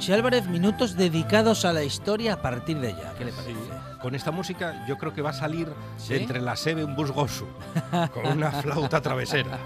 [0.00, 3.12] Monchi Álvarez, minutos dedicados a la historia a partir de ya.
[3.18, 3.54] ¿Qué le parece?
[4.00, 6.14] Con esta música yo creo que va a salir ¿Sí?
[6.14, 7.46] entre la sebe un busgoso,
[8.14, 9.58] con una flauta travesera.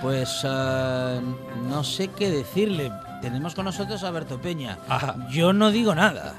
[0.00, 1.20] Pues eh,
[1.68, 2.92] no sé qué decirle.
[3.20, 4.78] Tenemos con nosotros a Berto Peña.
[4.88, 5.16] Ah.
[5.30, 6.34] Yo no digo nada.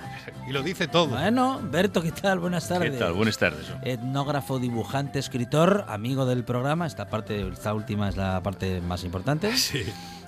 [0.47, 1.07] Y lo dice todo.
[1.07, 2.39] Bueno, Berto, ¿qué tal?
[2.39, 2.99] Buenas ¿Qué tardes.
[2.99, 3.11] tal?
[3.11, 3.65] Buenas tardes.
[3.81, 6.87] Etnógrafo, dibujante, escritor, amigo del programa.
[6.87, 9.57] Esta parte, esta última es la parte más importante.
[9.57, 9.83] Sí.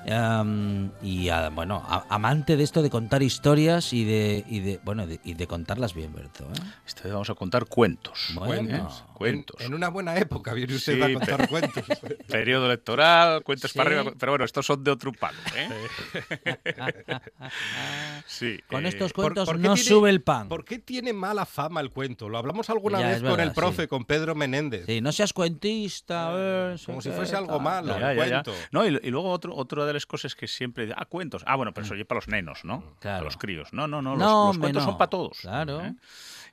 [0.09, 4.79] Am, y ah, bueno, a- amante de esto de contar historias y de, y de
[4.83, 6.45] bueno de- y de contarlas bien, Berto.
[6.45, 6.59] ¿eh?
[6.85, 8.29] Esta vez vamos a contar cuentos.
[8.33, 8.77] Bueno.
[8.77, 8.81] ¿eh?
[9.17, 9.59] Cuentos.
[9.61, 11.83] En, en una buena época viene usted Sí, a contar cuentos.
[12.27, 13.77] Periodo electoral, cuentos Sí.
[13.77, 14.13] para arriba.
[14.19, 15.37] Pero bueno, estos son de otro palo.
[15.55, 15.67] ¿eh?
[18.27, 18.59] sí.
[18.69, 20.47] Con eh, estos ¿Por- cuentos por qué no tiene- sube el pan.
[20.49, 22.29] ¿Por qué tiene mala fama el cuento?
[22.29, 23.87] Lo hablamos alguna Ya, vez es con verdad, el profe, sí.
[23.87, 24.85] con Pedro Menéndez.
[24.85, 26.29] Sí, no seas cuentista.
[26.35, 27.99] eh, Como si fuese algo malo.
[27.99, 28.43] Ya, ya, ya.
[28.43, 28.53] cuento.
[28.71, 30.93] No, y, y luego otro, otra de las cosas que siempre.
[30.95, 31.43] Ah, cuentos.
[31.47, 32.81] Ah, bueno, pero eso oye para los nenos, ¿no?
[32.99, 33.17] Claro.
[33.17, 33.73] Para los críos.
[33.73, 34.11] No, no, no.
[34.11, 34.89] Los, No, los cuentos no.
[34.89, 35.37] son para todos.
[35.39, 35.81] Claro.
[35.83, 35.95] ¿eh?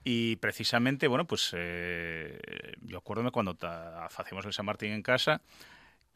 [0.05, 2.39] Y precisamente, bueno, pues eh,
[2.83, 5.41] yo acuérdome cuando hacíamos el San Martín en casa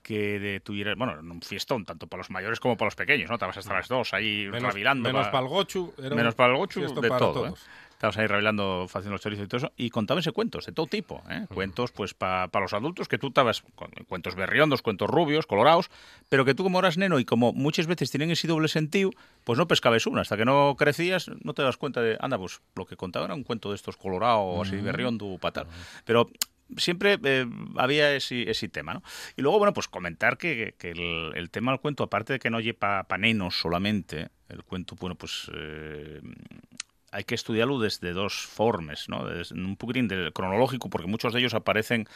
[0.02, 3.28] que de tuviera, bueno, en un fiestón, tanto para los mayores como para los pequeños,
[3.28, 3.34] ¿no?
[3.36, 5.08] Estabas hasta las dos ahí Menos, rabilando.
[5.08, 5.92] menos pa- para el gochu.
[5.98, 7.32] menos para el gochu, de para todo.
[7.32, 7.62] todos.
[7.62, 7.87] ¿eh?
[7.98, 11.20] Estábamos ahí revelando, haciendo los chorizos y todo eso, y contábanse cuentos de todo tipo.
[11.28, 11.46] ¿eh?
[11.52, 15.90] Cuentos, pues, para los adultos, que tú estabas con cuentos berriondos, cuentos rubios, colorados,
[16.28, 19.10] pero que tú, como eras neno y como muchas veces tienen ese doble sentido,
[19.42, 20.20] pues no pescabas una.
[20.20, 23.34] Hasta que no crecías, no te das cuenta de, anda, pues lo que contaba era
[23.34, 25.66] un cuento de estos colorados, así berriondo, patal.
[26.04, 26.30] Pero
[26.76, 27.46] siempre eh,
[27.78, 29.02] había ese, ese tema, ¿no?
[29.36, 32.48] Y luego, bueno, pues comentar que, que el, el tema del cuento, aparte de que
[32.48, 36.20] no lleva para nenos solamente, el cuento, bueno, pues eh,
[37.10, 39.26] hay que estudiarlo desde dos formas, ¿no?
[39.26, 42.06] Desde un poquitín del cronológico, porque muchos de ellos aparecen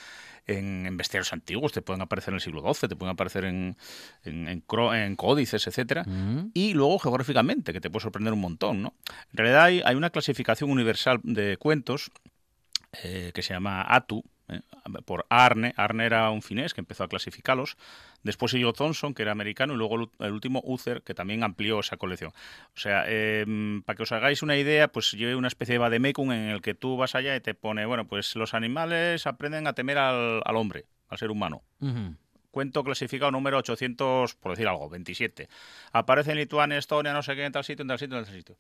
[0.47, 3.77] en, en bestiarios antiguos, te pueden aparecer en el siglo XII, te pueden aparecer en,
[4.25, 6.05] en, códices, etcétera,
[6.55, 8.95] y luego geográficamente, que te puede sorprender un montón, ¿no?
[9.31, 12.11] En realidad hay, hay una clasificación universal de cuentos
[13.03, 14.23] eh, que se llama ATU,
[14.57, 15.75] eh, por Arne.
[15.77, 17.77] Arne era un finés que empezó a clasificarlos.
[18.23, 21.97] Después siguió Thomson, que era americano, y luego el, último Uther, que también amplió esa
[21.97, 22.33] colección.
[22.77, 23.45] O sea, eh,
[23.85, 26.75] para que os hagáis una idea, pues yo una especie de vademecum en el que
[26.75, 30.57] tú vas allá y te pone, bueno, pues los animales aprenden a temer al, al
[30.57, 32.17] hombre, al ser humano Ujú.
[32.51, 35.49] cuento clasificado número 800, por decir algo, 27.
[35.93, 38.35] Aparece en Lituania, Estonia, no sé qué, en tal sitio, en tal sitio, en tal
[38.35, 38.57] sitio.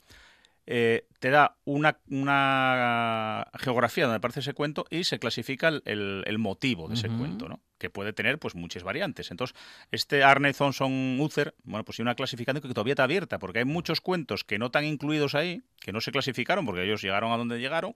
[0.66, 6.22] Eh, te da una, una geografía donde aparece ese cuento y se clasifica el, el-
[6.26, 7.60] el motivo de ese cuento, ¿no?
[7.78, 9.30] Que puede tener pues muchas variantes.
[9.32, 9.56] Entonces,
[9.90, 13.64] este Arne Thomson Uther, bueno, pues hay una clasificación que todavía está abierta, porque hay
[13.64, 17.36] muchos cuentos que no están incluidos ahí, que no se clasificaron porque ellos llegaron a
[17.36, 17.94] donde llegaron,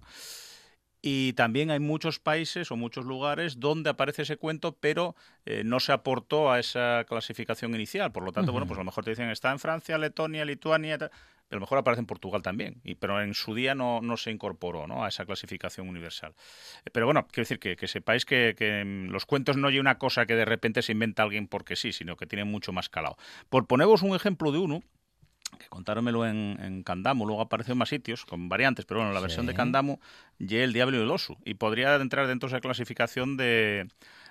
[1.03, 5.79] y también hay muchos países o muchos lugares donde aparece ese cuento, pero eh, no
[5.79, 8.11] se aportó a esa clasificación inicial.
[8.11, 10.99] Por lo tanto, bueno, pues a lo mejor te dicen está en Francia, Letonia, Lituania,
[11.51, 12.81] a lo mejor aparece en Portugal también.
[12.85, 15.05] Y, pero en su día no, no se incorporó ¿no?
[15.05, 16.35] a esa clasificación universal.
[16.85, 19.99] Eh, Pero bueno, quiero decir que, que sepáis que, que, los cuentos no hay una
[19.99, 23.17] cosa que de repente se inventa alguien porque sí, sino que tienen mucho más calado.
[23.49, 24.83] Por poneros un ejemplo de uno,
[25.59, 29.21] que contármelo en, en Candamo, luego apareció en más sitios con variantes, pero bueno, la
[29.21, 29.57] versión de Sí.
[29.57, 30.01] Candamo
[30.39, 31.37] y el diablo y el oso.
[31.45, 33.89] Y podría entrar dentro de esa clasificación de,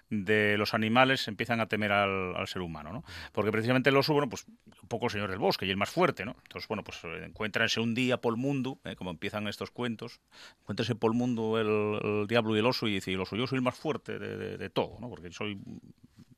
[0.09, 3.03] de los animales empiezan a temer al, al ser humano, ¿no?
[3.31, 5.89] Porque precisamente el oso, bueno, pues un poco el señor del bosque y el más
[5.89, 6.35] fuerte, ¿no?
[6.43, 8.95] Entonces, bueno, pues eh, encuéntranse un día por el mundo, ¿eh?
[8.95, 10.19] como empiezan estos cuentos,
[10.61, 13.47] encuéntrense por el mundo el, el diablo y el oso y dice, el oso, yo
[13.47, 15.09] soy el más fuerte de, de- de todo, ¿no?
[15.09, 15.59] Porque soy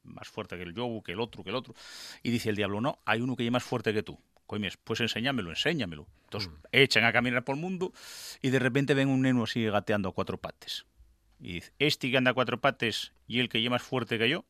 [0.04, 1.74] más fuerte que el yobu, que el otro, que el otro.
[2.24, 4.18] Y dice el diablo, no, hay uno que es más fuerte que tú.
[4.46, 6.08] Coimes, pues enséñamelo, enséñamelo.
[6.24, 7.92] Entonces echan a caminar por el mundo
[8.42, 10.86] y de repente ven un neno así gateando a cuatro pates.
[11.40, 14.30] Y dice, este que anda a cuatro pates y el que es más fuerte que
[14.30, 14.46] yo.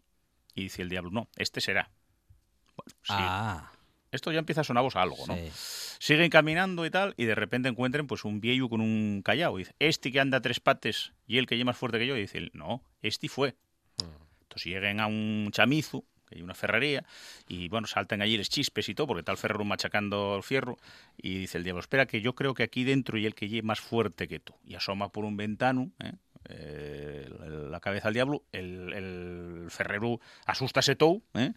[0.56, 1.92] Y dice el diablo, no, este será.
[2.75, 3.72] Bueno, sí, Ah,
[4.12, 5.36] esto ya empieza a sonaros a algo, ¿no?
[5.36, 5.98] Sí.
[6.00, 9.60] Siguen caminando y tal, y de repente encuentren pues un viejo con un callao.
[9.60, 12.07] Y dice, este que anda a tres pates y el que lleva más fuerte que
[12.07, 12.16] yo.
[12.16, 13.56] Y dice, él, no, este fue.
[14.44, 17.06] Entonces lleguen a un chamizo, que hay una ferrería,
[17.48, 20.78] y bueno, saltan allí los chispes y todo, porque el ferrero machacando el fierro,
[21.18, 23.66] y dice el diablo, espera que yo creo que aquí dentro y el que lleve
[23.66, 24.54] más fuerte que tú.
[24.63, 26.13] Y asoma por un ventano, ¿eh?
[26.48, 31.54] La cabeza al diablo, el, el ferrero asustase todo, ¿eh?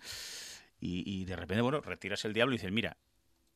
[0.80, 2.96] y, de repente, bueno, retiras el diablo y dices, mira,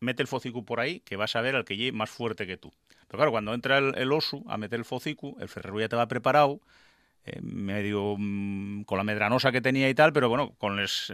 [0.01, 2.57] mete el focicu por ahí, que vas a ver al que lleve más fuerte que
[2.57, 2.73] tú.
[3.07, 5.97] Pero claro, cuando entra el, el oso a meter el focicu, el ferrero ya te
[5.97, 6.61] va preparado,
[7.27, 11.11] eh, medio mm, con la medranosa que tenía y tal, pero bueno, con les,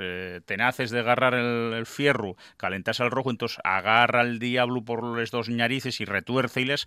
[0.00, 5.04] eh, tenaces de agarrar el, el fierro, calentarse al rojo, entonces agarra el diablo por
[5.04, 6.86] los dos narices y retuerce y les...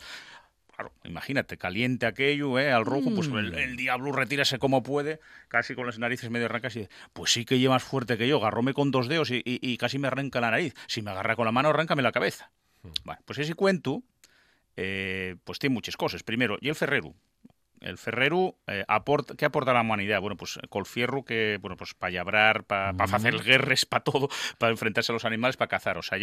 [0.76, 2.72] Claro, imagínate, caliente aquello, ¿eh?
[2.72, 6.76] Al rojo, pues el, el diablo retírase como puede, casi con las narices medio arrancas
[6.76, 9.38] y dice, pues sí que lleva más fuerte que yo, agarróme con dos dedos y,
[9.46, 10.74] y- y casi me arranca la nariz.
[10.88, 12.52] Si me agarra con la mano, arráncame la cabeza.
[13.06, 14.04] Bueno, pues ese cuento,
[14.76, 16.24] eh, pues tiene muchas cosas.
[16.24, 17.14] Primero, y el ferrero.
[17.82, 20.20] El ferrero, eh, aporta, ¿qué aporta a la humanidad?
[20.22, 24.72] Bueno, pues col fierro que, bueno, pues para llabrar, para hacer guerras, para todo, para
[24.72, 25.98] enfrentarse a los animales, para cazar.
[25.98, 26.18] O sea,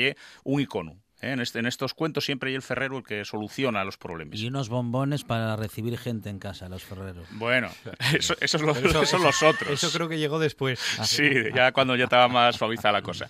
[0.44, 0.96] un icono.
[1.22, 1.32] ¿Eh?
[1.32, 4.38] En, este, en estos cuentos siempre hay el ferrero el que soluciona los problemas.
[4.38, 7.26] Y unos bombones para recibir gente en casa, los ferreros.
[7.30, 7.68] Bueno,
[8.14, 9.70] eso, eso es lo- eso son los otros.
[9.70, 10.78] Eso creo que llegó después.
[11.04, 13.28] Sí, ya cuando ya estaba más suavizada la cosa.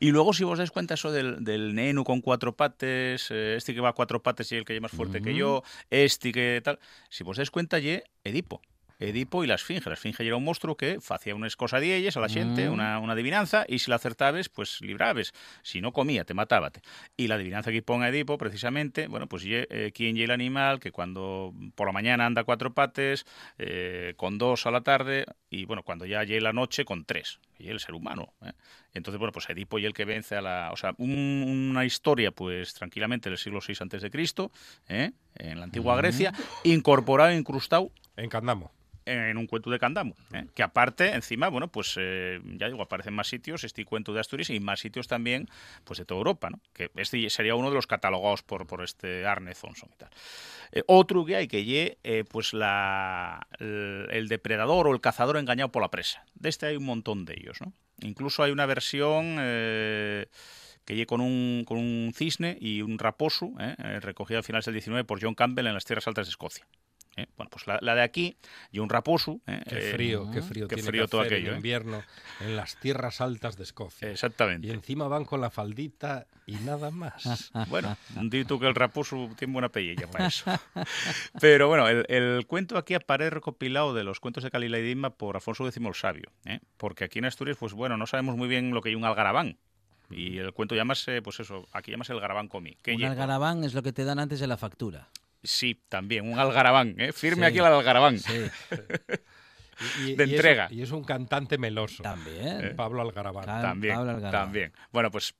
[0.00, 3.74] Y luego, si vos dais cuenta eso del, del nenu con cuatro pates, eh, este
[3.74, 6.60] que va a cuatro pates y el que es más fuerte que yo, este que
[6.64, 8.60] tal, si vos dais cuenta, ye Edipo.
[8.98, 9.88] Edipo y la esfinge.
[9.88, 13.64] La esfinge era un monstruo que hacía unas cosadiellas a la gente, una, una adivinanza,
[13.68, 15.32] y si la acertabes, pues librabes.
[15.62, 16.80] Si no comía, te matábate.
[17.16, 20.92] Y la adivinanza que pone Edipo, precisamente, bueno, pues eh, quién ye el animal que
[20.92, 23.24] cuando por la mañana anda cuatro pates,
[23.58, 27.38] eh, con dos a la tarde, y bueno, cuando ya llegue la noche, con tres.
[27.58, 28.34] Y el ser humano.
[28.44, 28.52] ¿eh?
[28.94, 30.70] Entonces, bueno, pues Edipo y el que vence a la...
[30.72, 34.50] O sea, un- una historia, pues tranquilamente del siglo VI antes de Cristo,
[34.88, 35.12] ¿eh?
[35.36, 36.32] en la antigua Grecia,
[36.64, 38.72] incorporado e incrustado En Candamo.
[39.06, 40.46] en un cuento de Candamo, ¿eh?
[40.54, 44.48] que aparte, encima, bueno, pues eh, ya digo, aparecen más sitios, este cuento de Asturias
[44.48, 45.46] y más sitios también,
[45.84, 46.60] pues de toda Europa, ¿no?
[46.72, 50.10] Que este sería uno de los catalogados por, por este Arne Thompson y tal.
[50.72, 55.36] Eh, otro que hay que lle, eh, pues la, el, el depredador o el cazador
[55.36, 56.24] engañado por la presa.
[56.34, 57.74] De este hay un montón de ellos, ¿no?
[58.00, 59.36] Incluso hay una versión
[60.84, 63.74] que lle con un, con un cisne y un raposo, ¿eh?
[63.78, 66.66] Eh, recogida a finales del 19 por John Campbell en las tierras altas de Escocia.
[67.16, 67.26] ¿Eh?
[67.36, 68.36] Bueno, pues la, la de aquí
[68.70, 69.40] y un raposo.
[69.46, 69.62] ¿eh?
[69.68, 71.56] Qué Eh, frío, qué frío qué tiene frío que todo hacer aquello, en ¿eh?
[71.58, 72.02] invierno
[72.40, 74.10] en las tierras altas de Escocia.
[74.10, 74.66] Exactamente.
[74.66, 77.50] Y encima van con la faldita y nada más.
[77.68, 80.50] Bueno, di tú que el raposo tiene buena pellilla para eso.
[81.40, 85.10] Pero bueno, el, el cuento aquí aparece recopilado de los cuentos de Calila y Dima
[85.10, 86.30] por Alfonso X el Sabio.
[86.44, 86.60] ¿eh?
[86.76, 89.58] Porque aquí en Asturias, pues bueno, no sabemos muy bien lo que hay un algarabán.
[90.10, 92.76] Y el cuento llamase, pues eso, aquí llamas el garabán comí.
[92.82, 95.08] ¿Qué Un algarabán es lo que te dan antes de la factura.
[95.44, 96.94] Sí, también, un algarabán.
[96.98, 97.12] ¿eh?
[97.12, 97.50] Firme Sí.
[97.50, 98.18] aquí el algarabán.
[98.18, 98.32] Sí,
[100.04, 100.68] Y- y- De y es- entrega.
[100.70, 102.02] y es un cantante meloso.
[102.02, 102.74] también.
[102.76, 103.44] Pablo Algarabán.
[103.44, 104.46] También, Pablo Algarabán.
[104.46, 104.72] también.
[104.92, 105.34] Bueno, pues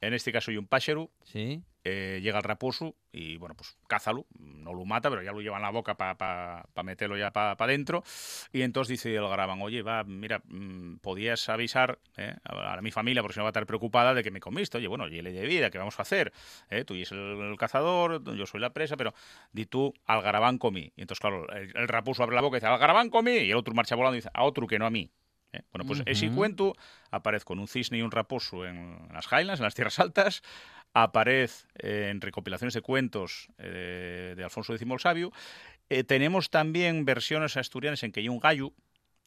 [0.00, 1.62] en este caso hay un pájaro Sí.
[1.84, 5.56] Eh, llega el raposo y, bueno, pues cázalo, no lo mata, pero ya lo lleva
[5.56, 8.02] en la boca para meterlo ya para adentro.
[8.52, 12.90] Y entonces dice el Garabán, oye, va, mira, mm, podías avisar eh, a, a mi
[12.90, 14.78] familia, porque si no va a estar preocupada de que me comiste.
[14.78, 16.32] Oye, bueno, oye, le de vida, ¿qué vamos a hacer?
[16.68, 19.14] Eh, tú eres el, el cazador, yo soy la presa, pero
[19.52, 20.92] di tú, al Garabán comí.
[20.96, 23.32] Y entonces, claro, el, el raposo abre la boca y dice, al Garabán comí.
[23.32, 25.10] Y el otro marcha volando y dice, a otro que no a mí.
[25.52, 25.62] ¿eh?
[25.72, 26.36] Bueno, pues ese Ujú.
[26.36, 26.76] cuento
[27.10, 30.42] aparece con un cisne y un raposo en las Highlands, en las tierras altas,
[30.94, 35.32] aparece eh, en recopilaciones de cuentos eh, de Alfonso X el Sabio.
[35.88, 38.72] Eh, tenemos también versiones asturianas en que hay un gallo,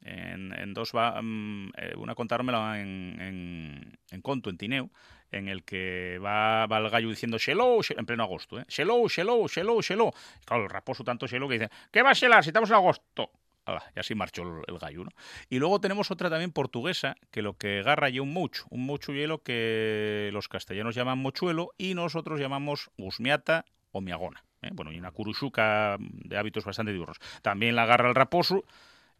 [0.02, 4.90] en, dos va, mm, una contármela en, conto, en Tineo,
[5.32, 8.66] en el que va, el gallo diciendo xelou, xe-", en pleno agosto, ¿eh?
[8.68, 9.80] xelou, xelou, xelou.
[9.80, 12.76] Y claro, el raposo tanto xelou que dice, ¿qué va a xelar si estamos en
[12.76, 13.32] agosto?
[13.66, 15.12] Ala, y así marchó el, el gallo, ¿no?
[15.50, 18.66] Y luego tenemos otra también portuguesa, que lo que agarra ya un mucho.
[18.70, 24.44] Un mucho y lo que los castellanos llaman mochuelo y nosotros llamamos gusmiata o miagona.
[24.62, 24.70] ¿eh?
[24.74, 27.20] Bueno, y una curuchuca de hábitos bastante diurnos.
[27.42, 28.66] También la agarra el raposo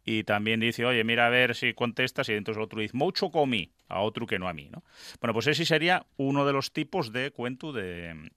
[0.04, 3.30] y también dice, oye, mira a ver si contestas, y entonces el otro dice, mucho
[3.30, 4.84] comí, a otro que no a mí, ¿no?
[5.20, 8.30] Bueno, pues ese sería uno de los tipos de cuento de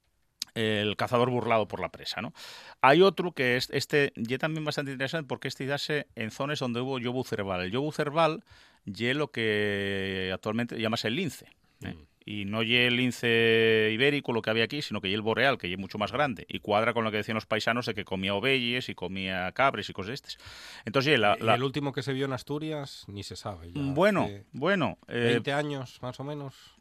[0.58, 2.34] el cazador burlado por la presa, ¿no?
[2.82, 6.82] Hay otro que es este, y también bastante interesante porque este dase en zonas donde
[6.82, 7.62] hubo yobu cerval.
[7.62, 8.44] El yobu cerval
[8.86, 11.48] y lo que actualmente llamas el lince.
[11.82, 11.96] ¿eh?
[12.26, 15.58] Y no y el lince ibérico lo que había aquí, sino que y el boreal,
[15.58, 16.46] que es mucho más grande.
[16.50, 19.90] Y cuadra con lo que decían los paisanos de que comía ovelles y comía cabres
[19.90, 20.38] y cosas de estas.
[20.84, 23.72] Entonces, la, el último que se vio en Asturias ni se sabe.
[23.72, 26.77] ya bueno, hace bueno, eh, 20 años más o menos.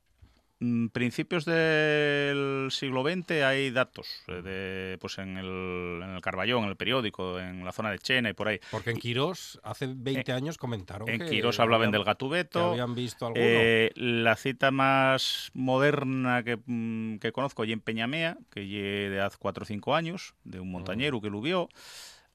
[0.60, 6.64] Mm, principios del siglo XX hay datos eh, de, pues en el, en el Carballón,
[6.64, 8.60] en el periódico, en la zona de Chena y por ahí.
[8.70, 12.70] Porque en Quirós hace 20 años comentaron En que Quirós hablaban habían- del gatubeto.
[12.72, 13.44] habían visto alguno.
[13.44, 19.20] Eh, la cita más moderna que, mm, que conozco y en Peñamea, que lle de
[19.20, 21.68] hace 4 o 5 años, de un montañero que lo vio.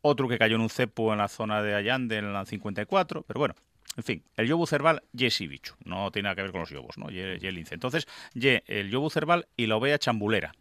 [0.04, 3.40] Otro que cayó en un cepo en la zona de Allande en la 54, pero
[3.40, 3.56] bueno.
[3.98, 6.70] En fin, el yobu cerval ye sí bicho, no tiene nada que ver con los
[6.70, 7.10] yobos, ¿no?
[7.10, 7.74] Ye, ye lince.
[7.74, 10.54] Entonces, ye el yobu cerval y la oveja chambulera,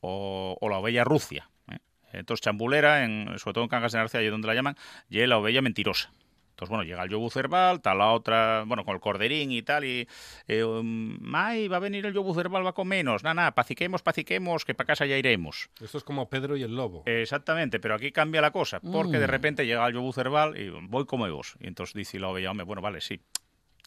[0.00, 1.48] o, la oveja rucia.
[1.70, 1.78] ¿eh?
[2.12, 4.76] Entonces, chambulera, en, sobre todo en Cangas de Narcea, y donde la llaman,
[5.08, 6.12] ye la oveja mentirosa.
[6.54, 9.84] Entonces, bueno, llega el yobu cerval, está la otra, bueno, con el corderín y tal,
[9.84, 10.06] y,
[10.46, 14.02] eh, um, Mai, va a venir el yobu cerval, va con menos, nada, nada, paciquemos,
[14.02, 15.68] paciquemos, que para casa ya iremos.
[15.80, 17.02] Esto es como Pedro y el Lobo.
[17.06, 19.30] Exactamente, pero aquí cambia la cosa, porque de Mm.
[19.30, 21.56] repente llega el yobu cerval y voy como vos.
[21.58, 23.20] Y entonces dice la oveja, hombre, bueno, vale, sí,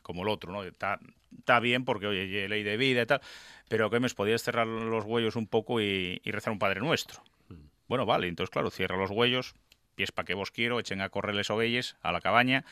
[0.03, 0.63] como el otro, ¿no?
[0.65, 0.99] Está,
[1.39, 3.21] está bien porque, oye, ye ley de vida y tal,
[3.69, 7.21] pero que me podías cerrar los huellos un poco y, y rezar un Padre Nuestro.
[7.87, 9.55] Bueno, vale, entonces, claro, cierra los huellos,
[9.97, 12.63] pies para que vos quiero, echen a correr les ovelles a la cabaña.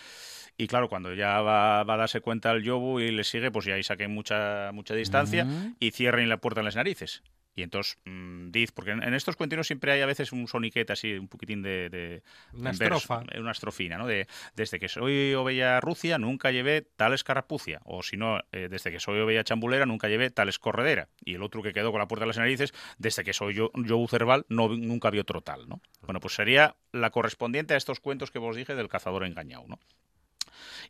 [0.57, 3.65] Y claro, cuando ya va, va a darse cuenta el yobu y le sigue, pues
[3.65, 5.45] ya ahí saquen mucha, mucha distancia
[5.81, 7.23] y cierren la puerta en las narices.
[7.57, 10.91] Y entonces, mm, diz, porque en, en estos cuentinos siempre hay a veces un soniquete
[10.91, 11.89] así, un poquitín de...
[11.89, 13.23] de Una verso, estrofa.
[13.31, 14.07] eh, una estrofina, ¿no?
[14.07, 17.79] De, desde que soy oveja rucia nunca llevé tal escarapucia.
[17.85, 21.07] O si no, eh, desde que soy oveja chambulera nunca llevé tal escorredera.
[21.23, 23.71] Y el otro que quedó con la puerta de las narices, desde que soy yo,
[23.75, 25.79] yo cerval, no, nunca vi otro tal, ¿no?
[26.01, 29.79] Bueno, pues sería la correspondiente a estos cuentos que vos dije del cazador engañado, ¿no?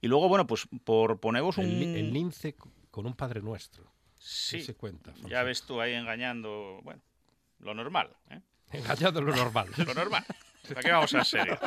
[0.01, 1.65] Y luego, bueno, pues por poneros un...
[1.65, 2.55] El, el lince
[2.91, 3.91] con un Padre Nuestro.
[4.19, 5.13] Sí, se cuenta.
[5.29, 7.01] ya ves tú ahí engañando, bueno,
[7.59, 8.39] lo normal, ¿eh?
[8.71, 9.67] Engañado lo normal.
[9.77, 10.25] Lo normal.
[10.75, 11.59] Aquí vamos a serio.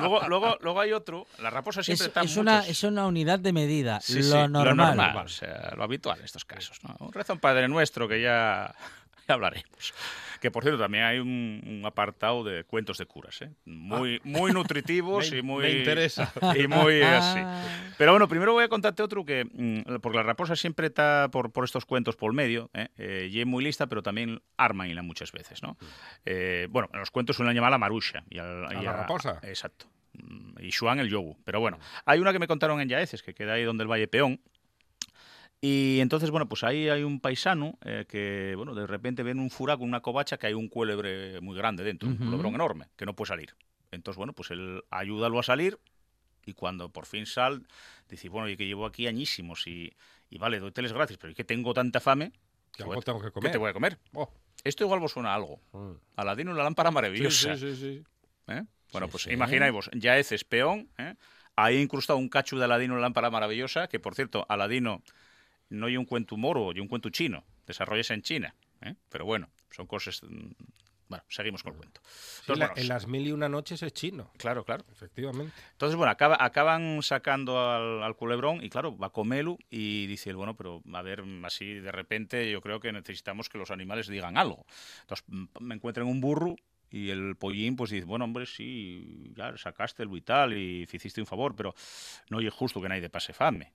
[0.00, 3.38] Luego, luego, luego hay otro, la raposa siempre Es, está es una, es una unidad
[3.38, 5.16] de medida, Sí, lo, sí, normal.
[5.24, 6.78] o sea, lo habitual en estos casos.
[6.82, 6.96] ¿no?
[6.98, 8.74] Un un Padre Nuestro que ya
[9.32, 9.94] hablaremos.
[10.40, 13.50] Que por cierto, también hay un, un apartado de cuentos de curas, ¿eh?
[13.64, 15.62] Muy, muy nutritivos Me- y muy.
[15.62, 16.32] me interesa.
[16.58, 17.38] Y muy así.
[17.40, 17.64] Ah.
[17.96, 21.52] Pero bueno, primero voy a contarte otro que, mm, porque la raposa siempre está por,
[21.52, 22.88] por estos cuentos por medio, ¿eh?
[22.96, 25.76] Eh, y es muy lista, pero también armanla muchas veces, ¿no?
[26.24, 28.24] Eh, bueno, en los cuentos suelen llamar a Marusha.
[28.28, 29.38] Y al- ¿A y la raposa?
[29.44, 29.86] Exacto.
[30.14, 31.36] Mm, Y Xuan el yobu.
[31.44, 34.08] Pero bueno, hay una que me contaron en Yaeces, que queda ahí donde el Valle
[34.08, 34.40] Peón.
[35.64, 39.48] Y entonces, bueno, pues ahí hay un paisano eh, que, bueno, de repente ven un
[39.48, 43.14] furaco, una covacha, que hay un cuélebre muy grande dentro, un culebrón enorme, que no
[43.14, 43.54] puede salir.
[43.92, 45.78] Entonces, bueno, pues él ayúdalo a salir
[46.44, 47.64] y cuando por fin sal,
[48.08, 49.92] dice, bueno, y que llevo aquí añísimos y,
[50.30, 52.32] y vale, doy las gracias, pero ¿y que tengo tanta fame?
[52.76, 53.52] Que algo tengo que ¿Qué comer.
[53.52, 53.98] te voy a comer?
[54.14, 54.28] Oh.
[54.64, 55.60] Esto igual vos suena a algo.
[55.72, 55.92] Mm.
[56.16, 57.56] Aladino la lámpara maravillosa.
[57.56, 58.04] sí, sí, sí.
[58.48, 58.64] ¿eh?
[58.90, 59.30] Bueno, Sí, pues sí.
[59.30, 61.14] imagináis vos, ya es peón, ¿eh?
[61.54, 65.02] ahí incrustado un cacho de Aladino en la lámpara maravillosa, que por cierto, Aladino
[65.72, 68.94] no hay un cuento moro, y un cuento chino, desarrollase en China, ¿eh?
[69.08, 70.22] pero bueno, son cosas...
[70.22, 70.50] mm,
[71.08, 72.00] Bueno, seguimos con el cuento.
[72.06, 74.82] Sí, la- en las mil y una noches es chino, Claro, claro.
[74.90, 75.52] efectivamente.
[75.72, 80.32] Entonces, bueno, acaba- acaban sacando al, al culebrón y claro, va con Melu y dice
[80.32, 84.38] bueno, pero a ver, así de repente yo creo que necesitamos que los animales digan
[84.38, 84.64] algo.
[85.02, 86.56] Entonces m- me encuentran un burro
[86.90, 91.26] y el pollín pues dice, bueno, hombre, sí, ya sacaste el vital y hiciste un
[91.26, 91.74] favor, pero
[92.30, 93.70] no es justo que nadie pase fame.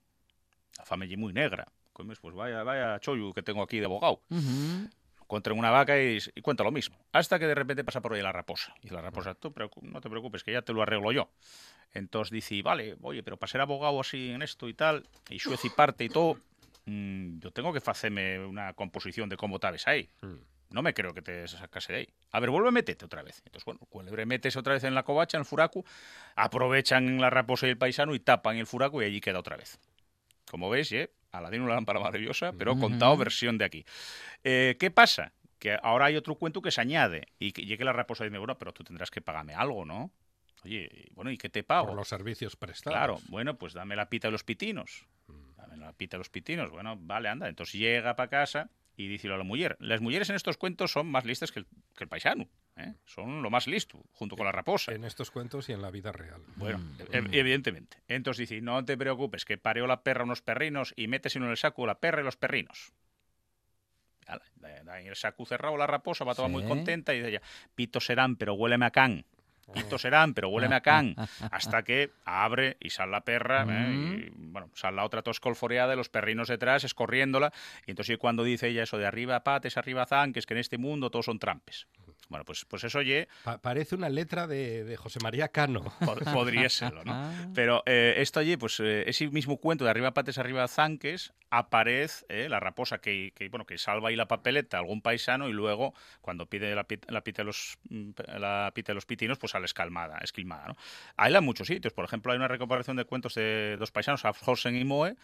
[0.76, 1.66] La fame es muy negra.
[1.98, 4.88] Comes, pues vaya, vaya chollo que tengo aquí de abogado Ujú.
[5.20, 6.96] encuentran una vaca y, y cuenta lo mismo.
[7.10, 8.72] Hasta que de repente pasa por ahí la raposa.
[8.82, 9.52] Y la raposa, tú
[9.82, 11.28] no te preocupes, que ya te lo arreglo yo.
[11.92, 15.64] Entonces dice, vale, oye, pero para ser abogado así en esto y tal, y suez
[15.64, 16.36] y parte y todo,
[16.86, 20.08] mm, yo tengo que hacerme una composición de cómo tabes ahí.
[20.22, 20.36] Mm.
[20.70, 22.08] No me creo que te sacase de ahí.
[22.30, 23.42] A ver, vuelve a meterte otra vez.
[23.44, 25.84] Entonces, bueno, cuélebre metes otra vez en la covacha, en el furaco,
[26.36, 29.80] aprovechan la raposa y el paisano y tapan el furaco y allí queda otra vez.
[30.48, 31.10] Como veis, ¿eh?
[31.32, 32.82] Aladino la lámpara maravillosa, pero Ujú.
[32.82, 33.84] contado versión de aquí.
[34.44, 35.32] Eh, ¿Qué pasa?
[35.58, 38.38] Que ahora hay otro cuento que se añade y que llegue la raposa y dice,
[38.38, 40.10] bueno, pero tú tendrás que pagarme algo, ¿no?
[40.64, 41.88] Oye, bueno, ¿y qué te pago?
[41.88, 42.96] Por los servicios prestados.
[42.96, 45.06] Claro, bueno, pues dame la pita de los pitinos.
[45.26, 45.56] Mm.
[45.56, 46.70] Dame la pita de los pitinos.
[46.70, 47.48] Bueno, vale, anda.
[47.48, 49.76] Entonces llega para casa y dice a la mujer.
[49.78, 51.66] Las mujeres en estos cuentos son más listas que el,
[51.96, 52.48] que el paisano.
[52.78, 52.94] ¿Eh?
[53.04, 54.92] Son lo más listo, junto con la raposa.
[54.92, 56.40] En estos cuentos y en la vida real.
[56.56, 57.34] Bueno, Mm, e- mm.
[57.34, 57.96] evidentemente.
[58.08, 61.56] Entonces dice, no te preocupes, que pareó la perra unos perrinos y metes en el
[61.56, 62.92] saco la perra y los perrinos.
[65.00, 67.42] En el saco cerrado la raposa, va toda muy contenta y dice ella,
[67.74, 69.24] pitos serán, pero huéleme a can.
[69.72, 71.14] Pitos serán, pero huéleme a can.
[71.50, 73.94] Hasta que abre y sale la perra, ¿eh?
[73.94, 77.52] y bueno, sale la otra toscolforeada, y los perrinos detrás, escorriéndola.
[77.86, 81.10] Y entonces cuando dice ella eso de arriba pates, arriba zanques, que en este mundo
[81.10, 81.86] todos son trampes.
[82.28, 85.80] Bueno, pues, pues eso ye, Pa- parece una letra de, de José María Cano.
[86.00, 87.12] pod- podría serlo, ¿no?
[87.14, 87.46] Ah.
[87.54, 92.26] Pero eh, esto allí, pues eh, ese mismo cuento de arriba pates, arriba zanques, aparece
[92.28, 95.52] eh, la raposa que, que, bueno, que salva ahí la papeleta a algún paisano y
[95.52, 99.38] luego, cuando pide la, pit- la pita de los, mm, la pita de los pitinos,
[99.38, 100.76] pues sale escalmada, esquilmada, ¿no?
[101.16, 101.92] Hay en muchos sitios.
[101.94, 105.16] Por ejemplo, hay una recopilación de cuentos de dos paisanos, Afhorsen y Moe,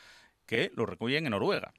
[0.47, 1.75] que lo recuyen en Noruega.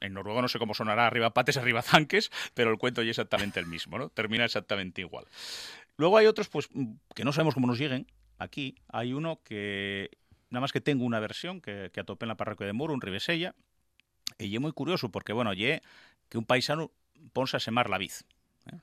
[0.00, 3.18] En Noruega no sé cómo sonará arriba pates, arriba zanques, pero el cuento ya es
[3.18, 4.08] exactamente el mismo, ¿no?
[4.08, 5.26] Termina exactamente igual.
[5.96, 8.06] Luego hay otros, pues, mm, que no sabemos cómo nos lleguen.
[8.38, 10.10] Aquí hay uno que,
[10.48, 13.00] nada más que tengo una versión que, que atopé en la parroquia de Muro, un
[13.02, 13.54] Ribesella,
[14.38, 15.82] y es muy curioso porque, bueno, ye
[16.30, 16.90] que un paisano
[17.34, 18.12] ponse a semar la vid
[18.72, 18.78] ¿eh?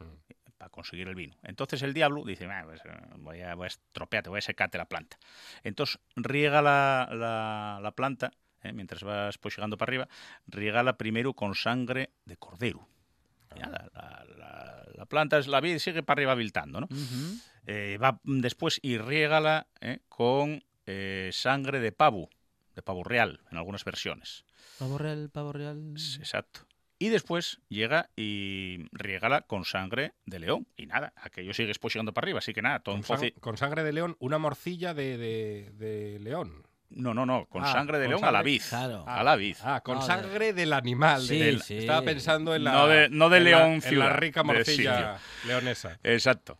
[0.59, 1.35] para conseguir el vino.
[1.43, 4.77] Entonces el diablo dice, "Ah, pues, eh, voy a, voy a estropearte, voy a secarte
[4.77, 5.17] la planta.
[5.63, 8.31] Entonces riega la, la- la planta,
[8.63, 8.73] ¿eh?
[8.73, 10.07] mientras vas pues llegando para arriba,
[10.47, 12.87] riégala primero con sangre de cordero.
[13.55, 16.87] Ya, la, la- la- la planta es la vid, sigue para arriba viltando, ¿no?
[17.65, 19.99] Eh, va después y riégala ¿eh?
[20.09, 22.29] con eh, sangre de pavo,
[22.75, 24.43] de pavo real, en algunas versiones.
[24.79, 25.93] Pavo real, pavo real.
[26.19, 26.61] Exacto.
[26.99, 30.67] Y después llega y riégala con sangre de león.
[30.77, 32.39] Y nada, aquello sigue después llegando para arriba.
[32.39, 35.17] Así que nada, todo Con, un sang- foci- con sangre de león, una morcilla de,
[35.17, 36.66] de- de león.
[36.89, 38.61] No, no, no, con Ah, sangre de con león a la sangre- vid.
[38.69, 39.03] Claro.
[39.07, 39.55] A la vid.
[39.63, 41.21] Ah, con No, de- sangre del animal.
[41.21, 41.79] Sí, del- sí.
[41.79, 42.71] Estaba pensando en la.
[42.71, 45.99] No de- no de en la- león en la rica morcilla leonesa.
[46.03, 46.57] Exacto.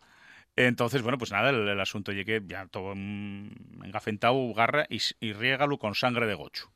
[0.54, 5.32] Entonces, bueno, pues nada, el, el asunto llegue ya todo mm, engafentado, garra y, y
[5.32, 6.70] riégalo con sangre de gocho.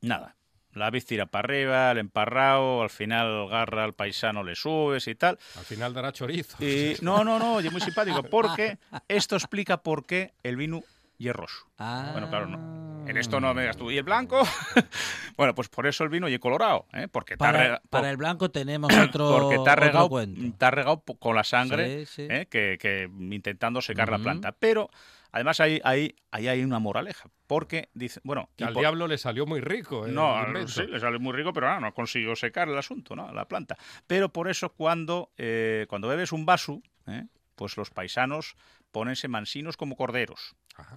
[0.00, 0.36] Nada.
[0.72, 5.14] La vid tira para arriba, el emparrao, al final garra al paisano, le subes y
[5.14, 5.38] tal.
[5.56, 6.62] Al final dará chorizo.
[6.62, 8.76] Y, no, no, no, es muy simpático, porque
[9.08, 10.82] esto explica por qué el vino
[11.18, 11.68] y rojo.
[11.78, 12.10] Ah.
[12.12, 12.76] Bueno, claro, no.
[13.08, 14.42] En esto no me digas tú, ¿y el blanco?
[15.36, 17.06] bueno, pues por eso el vino y es colorado, ¿eh?
[17.06, 20.10] Porque te ha Para, rega- para el blanco tenemos otro, porque te ha regado,
[20.58, 22.26] te ha regado con la sangre Sí, sí.
[22.28, 22.46] ¿eh?
[22.50, 24.50] que, que intentando secar la planta.
[24.58, 24.90] Pero
[25.30, 27.28] además ahí, ahí, ahí hay una moraleja.
[27.46, 30.04] Porque dice, bueno, al por- diablo le salió muy rico.
[30.08, 32.76] eh, no, el al- sí, le sale muy rico, pero no, no consiguió secar el
[32.76, 33.32] asunto, ¿no?
[33.32, 33.76] La planta.
[34.08, 37.24] Pero por eso cuando, eh, cuando bebes un vaso, ¿eh?
[37.54, 38.56] pues los paisanos
[38.90, 40.56] ponense mansinos como corderos.
[40.78, 40.96] Ah,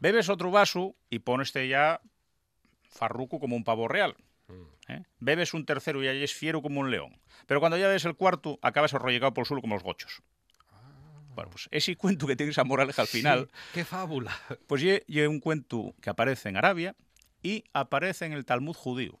[0.00, 2.00] Bebes otro vaso y poneste ya
[2.88, 4.16] farruco como un pavo real.
[4.48, 4.92] mm.
[4.92, 5.02] ¿eh?
[5.20, 7.20] Bebes un tercero y ahí es fiero como un león.
[7.46, 10.22] Pero cuando ya ves el cuarto, acabas arrollegado por el suelo como los gochos.
[11.34, 14.32] Bueno, pues ese cuento que tiene esa moraleja al final, Sí, ¡Qué fábula!
[14.66, 16.94] pues ye un cuento que aparece en Arabia
[17.42, 19.18] y aparece en el Talmud judío.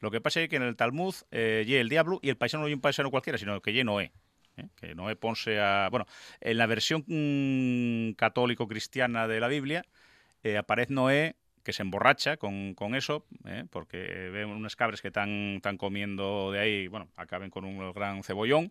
[0.00, 2.62] Lo que pasa es que en el Talmud eh, ye el diablo y el paisano
[2.64, 4.12] no es un paisano cualquiera, sino que ye Noé.
[4.56, 4.68] ¿Eh?
[4.76, 5.88] Que Noé ponse a...
[5.90, 6.06] Bueno,
[6.40, 9.84] en la versión mm, católico-cristiana de la Biblia
[10.42, 13.64] eh, aparece Noé que se emborracha con, con eso, ¿eh?
[13.70, 13.96] porque
[14.30, 18.70] ve unas cabres que están, están comiendo de ahí, bueno, acaben con un gran cebollón,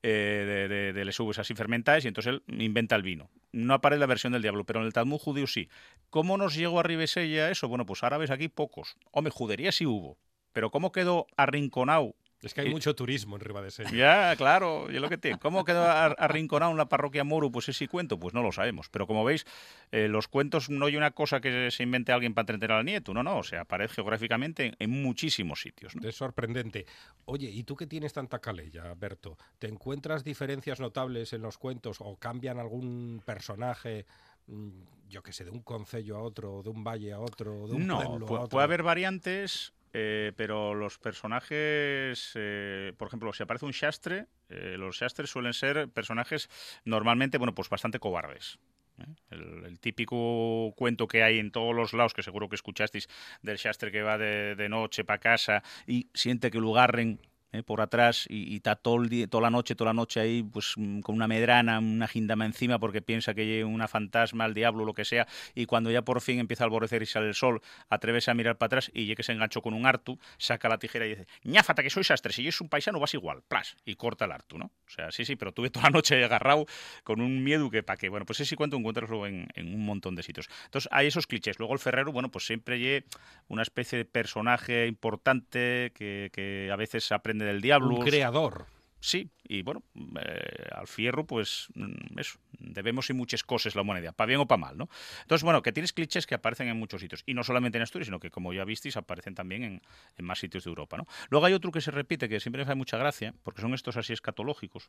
[0.00, 3.30] de, de, les uvas así fermentadas, y entonces él inventa el vino.
[3.52, 5.68] No aparece la versión del diablo, pero en el Talmud judío sí.
[6.10, 7.68] ¿Cómo nos llegó a Ribesella eso?
[7.68, 8.96] Bueno, pues árabes aquí pocos.
[9.12, 10.18] Hombre, judería sí hubo,
[10.52, 13.90] pero ¿cómo quedó arrinconado Es que hay Y- mucho turismo en Ribadesella.
[13.90, 15.38] ya, claro, y es lo que tiene.
[15.38, 17.50] ¿Cómo quedó ar- arrinconado en la parroquia Moro?
[17.50, 18.88] Pues ese cuento, pues no lo sabemos.
[18.90, 19.46] Pero como veis,
[19.92, 23.14] eh, los cuentos no hay una cosa que se invente alguien para entretener al nieto,
[23.14, 23.38] no, no.
[23.38, 25.96] O sea, aparece geográficamente en, en muchísimos sitios.
[25.96, 26.06] ¿no?
[26.08, 26.86] Es sorprendente.
[27.24, 29.38] Oye, ¿y tú que tienes tanta calella, Berto?
[29.58, 34.04] ¿Te encuentras diferencias notables en los cuentos o cambian algún personaje,
[34.46, 34.68] mm,
[35.08, 37.86] yo que sé, de un concello a otro, de un valle a otro, de un
[37.86, 38.48] No, pueblo a otro?
[38.48, 44.74] puede haber variantes, eh, pero los personajes, eh, por ejemplo, si aparece un Shastre, eh,
[44.76, 46.50] los Shastres suelen ser personajes
[46.84, 48.58] normalmente, bueno, pues bastante cobardes.
[48.98, 49.04] ¿eh?
[49.30, 53.08] El, típico cuento que hay en todos los lados, que seguro que escuchasteis,
[53.42, 57.20] del Shastre que va de, de noche para casa y siente que lo agarren
[57.54, 57.62] ¿eh?
[57.62, 60.74] por atrás y, está todo el día, toda la noche, toda la noche ahí, pues
[60.76, 64.84] mm, con una medrana, una gindama encima porque piensa que hay una fantasma, el diablo,
[64.84, 67.62] lo que sea, y cuando ya por fin empieza a alborecer y sale el sol,
[67.88, 70.78] atreves a mirar para atrás y ya que se enganchó con un artu, saca la
[70.78, 73.94] tijera y dice, ñáfata que soy sastre, si es un paisano vas igual, plas, y
[73.94, 74.66] corta el artu, ¿no?
[74.86, 76.66] O sea, sí, sí, pero tuve toda la noche ahí agarrado
[77.02, 78.08] con un miedo que pa' qué.
[78.08, 80.48] Bueno, pues ese cuento encuentras luego en, un montón de sitios.
[80.66, 81.58] Entonces, hay esos clichés.
[81.58, 83.04] Luego el ferrero, bueno, pues siempre lle
[83.48, 87.96] una especie de personaje importante que, que a veces aprende del diablo.
[87.96, 88.66] Un creador.
[89.04, 89.82] Sí, y bueno,
[90.18, 94.46] eh, al fierro, pues mm, eso, debemos y muchas cosas la humanidad, para bien o
[94.46, 94.88] para mal, ¿no?
[95.20, 98.06] Entonces, bueno, que tienes clichés que aparecen en muchos sitios, y no solamente en Asturias,
[98.06, 99.82] sino que, como ya visteis, aparecen también en,
[100.16, 101.06] en más sitios de Europa, ¿no?
[101.28, 103.98] Luego hay otro que se repite, que siempre me hace mucha gracia, porque son estos
[103.98, 104.88] así escatológicos,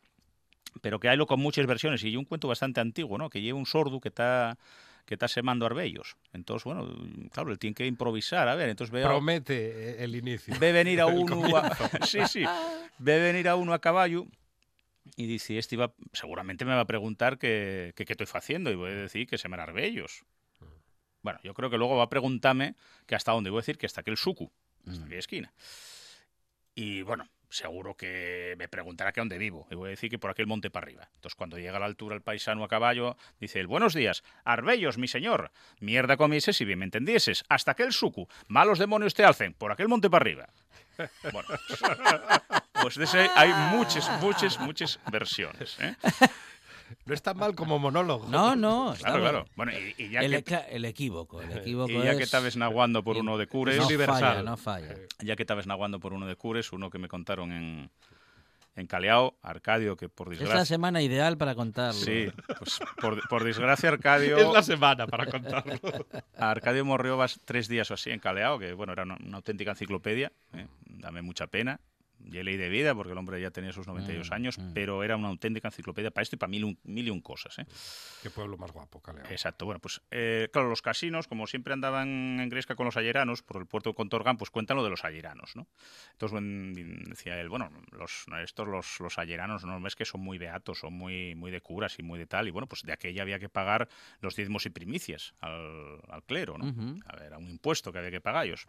[0.80, 3.28] pero que haylo con muchas versiones, y hay un cuento bastante antiguo, ¿no?
[3.28, 4.56] Que lleva un sordo que está
[5.06, 6.16] que está semando arbellos.
[6.32, 6.94] Entonces, bueno,
[7.32, 9.54] claro, él tiene que improvisar, a ver, entonces ve a- Promete
[10.00, 10.54] eh, el inicio.
[10.60, 11.70] ve venir a uno a,
[12.06, 12.44] sí, sí,
[12.98, 14.26] ve venir a uno a caballo
[15.16, 18.90] Y dice, este iba, seguramente me va a preguntar qué qué estoy haciendo y voy
[18.90, 20.24] a decir que se me arbellos.
[21.22, 22.74] Bueno, yo creo que luego va a preguntarme
[23.06, 23.50] que hasta dónde.
[23.50, 24.50] Voy a decir que hasta aquel sucu,
[24.88, 25.52] hasta aquella esquina.
[26.74, 29.66] Y bueno, seguro que me preguntará que dónde vivo.
[29.70, 31.08] Y voy a decir que por aquel monte para arriba.
[31.14, 34.98] Entonces, cuando llega a la altura el paisano a caballo, dice el buenos días, Arbellos,
[34.98, 35.50] mi señor.
[35.80, 37.44] Mierda comieses si bien me entendieses.
[37.48, 38.28] Hasta aquel sucu.
[38.48, 39.54] Malos demonios te alcen.
[39.54, 40.48] Por aquel monte para arriba.
[41.30, 41.48] Bueno,
[42.80, 45.76] pues de ese hay muchas, muchas, muchas versiones.
[45.78, 45.94] ¿eh?
[47.04, 48.26] No es tan mal como monólogo.
[48.28, 48.92] No, no.
[48.92, 49.30] está Claro, bien.
[49.32, 49.46] claro.
[49.56, 52.56] Bueno, y, y ya El, que, el equívoco, el equívoco y ya es- que estabas
[52.56, 54.20] naguando por uno de cures, no universal.
[54.20, 54.94] falla, no falla.
[55.20, 57.90] ya que estabas naguando por uno de cures, uno que me contaron en,
[58.76, 60.64] en Caleao, Arcadio, que por Es la desgracia...
[60.76, 61.94] semana ideal para contarlo.
[62.00, 64.36] Sí, pues por, por desgracia Arcadio...
[64.38, 65.74] Es la semana para contarlo.
[66.36, 69.70] Arcadio morrió vas- tres días o así en Caleao, que bueno, era una, una auténtica
[69.70, 70.66] enciclopedia, ¿eh?
[70.84, 71.80] dame mucha pena.
[72.24, 74.72] Y ley de vida, porque el hombre ya tenía sus 92 Mm, años, mm.
[74.72, 77.58] pero era una auténtica enciclopedia para esto y para mil, un- mil y un cosas.
[77.58, 77.66] ¿eh?
[78.22, 79.24] Qué pueblo más guapo, Caleo.
[79.30, 83.42] Exacto, bueno, pues eh, claro, los casinos, como siempre andaban en Gresca con los ayeranos,
[83.42, 85.66] por el puerto de Contorgan, pues cuentan lo de los ayeranos, ¿no?
[86.12, 86.40] Entonces
[87.08, 90.94] decía él, bueno, los, estos, los, los ayeranos, ¿no ves que son muy beatos, son
[90.94, 93.48] muy, muy de curas y muy de tal, y bueno, pues de aquella había que
[93.48, 93.88] pagar
[94.20, 96.66] los diezmos y primicias al, al clero, ¿no?
[96.66, 96.98] Ujú.
[97.06, 98.66] A ver, era un impuesto que había que pagar ellos.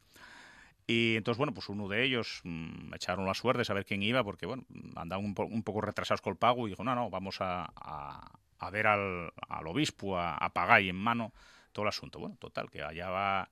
[0.89, 4.23] Y entonces, bueno, pues uno de ellos mm, echaron la suerte de saber quién iba,
[4.23, 4.63] porque, bueno,
[4.95, 7.69] andaban un, po- un poco retrasados con el pago y dijo, no, no, vamos a,
[7.75, 11.33] a- a ver al, al obispo, a, a pagar y en mano
[11.73, 12.19] todo el asunto.
[12.19, 13.49] Bueno, total, que allá va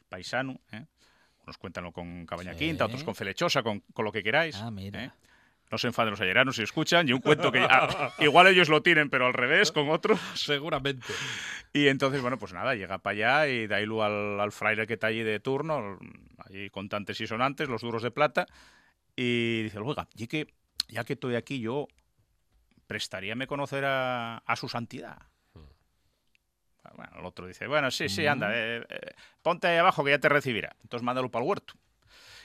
[0.00, 0.84] el paisano, ¿eh?
[1.44, 2.58] unos cuéntanlo con Cabaña Sí.
[2.58, 4.56] Quinta, otros con Felechosa, con, con lo que queráis.
[4.56, 5.04] Ah, mira.
[5.04, 5.10] ¿eh?
[5.72, 8.82] No se enfaden los ayeranos si escuchan, y un cuento que ah, igual ellos lo
[8.82, 10.20] tienen, pero al revés, con otros.
[10.34, 11.06] Seguramente.
[11.72, 14.92] Y entonces, bueno, pues nada, llega para allá y da ilu al, al fraile que
[14.92, 15.98] está allí de turno,
[16.46, 18.46] allí contantes y sonantes, los duros de plata,
[19.16, 20.46] y dice, oiga, ya que,
[20.88, 21.88] ya que estoy aquí, yo
[22.86, 25.16] prestaríame conocer a, a su santidad.
[26.94, 30.18] Bueno, el otro dice, bueno, sí, sí, anda, eh, eh, ponte ahí abajo que ya
[30.18, 30.76] te recibirá.
[30.82, 31.74] Entonces mándalo para el huerto.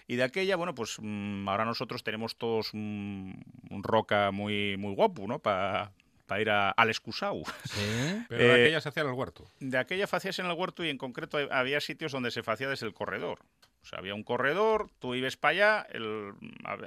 [0.08, 4.94] Y de aquella, bueno, pues mm, ahora nosotros tenemos todos un, un roca muy, muy
[4.96, 5.40] guapo, ¿no?
[5.40, 5.92] Para
[6.40, 7.44] ir a- al excusau.
[7.66, 7.80] Sí.
[8.30, 9.46] Pero Eh, aquella se hacía en el huerto.
[9.60, 12.86] De aquella facías en el huerto y en concreto había sitios donde se hacía desde
[12.86, 13.40] el corredor.
[13.88, 16.34] O sea, había un corredor, tú ibas para allá, el-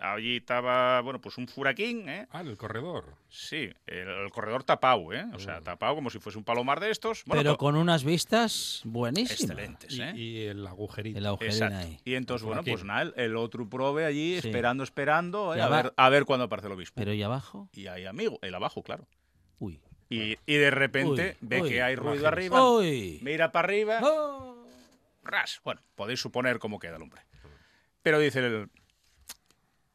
[0.03, 2.27] allí estaba, bueno, pues un furaquín, ¿eh?
[2.31, 3.15] Ah, el corredor.
[3.31, 5.25] Sí, el, el corredor tapado, ¿eh?
[5.33, 7.23] O sea, tapado como si fuese un palomar de estos.
[7.25, 9.41] Bueno, Pero con unas vistas buenísimas.
[9.41, 10.13] excelentes, Y, ¿eh?
[10.15, 11.19] y el agujerito.
[11.41, 11.99] El ahí.
[12.05, 14.49] Y entonces, bueno, pues nada, el, el otro prove allí Sí.
[14.49, 15.63] esperando, esperando, ¿eh?
[15.63, 16.97] A, ver, a ver cuándo aparece el obispo.
[16.97, 17.71] Pero ¿y abajo?
[17.73, 19.09] Y ahí, amigo, el abajo, claro.
[19.59, 19.81] Uy.
[20.11, 21.69] Y, y de repente Uy, ve uy.
[21.71, 22.37] que hay ruido Imagínate.
[22.37, 23.21] arriba, ¡Uy!
[23.23, 24.60] mira para arriba, ¡Oh!
[25.23, 25.61] Ras.
[25.65, 27.23] Bueno, podéis suponer cómo queda el hombre.
[28.03, 28.71] Pero dice el,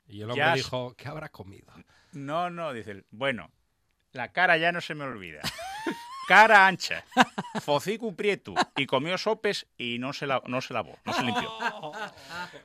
[0.07, 1.73] Y el hombre Ya- dijo, ¿qué habrá comido?
[2.13, 3.05] No, no, dice él.
[3.11, 3.51] Bueno,
[4.11, 5.41] la cara ya no se me olvida.
[6.27, 7.03] Cara ancha,
[7.61, 11.51] focico prieto, y comió sopes y no se, la, no se lavó, no se limpió.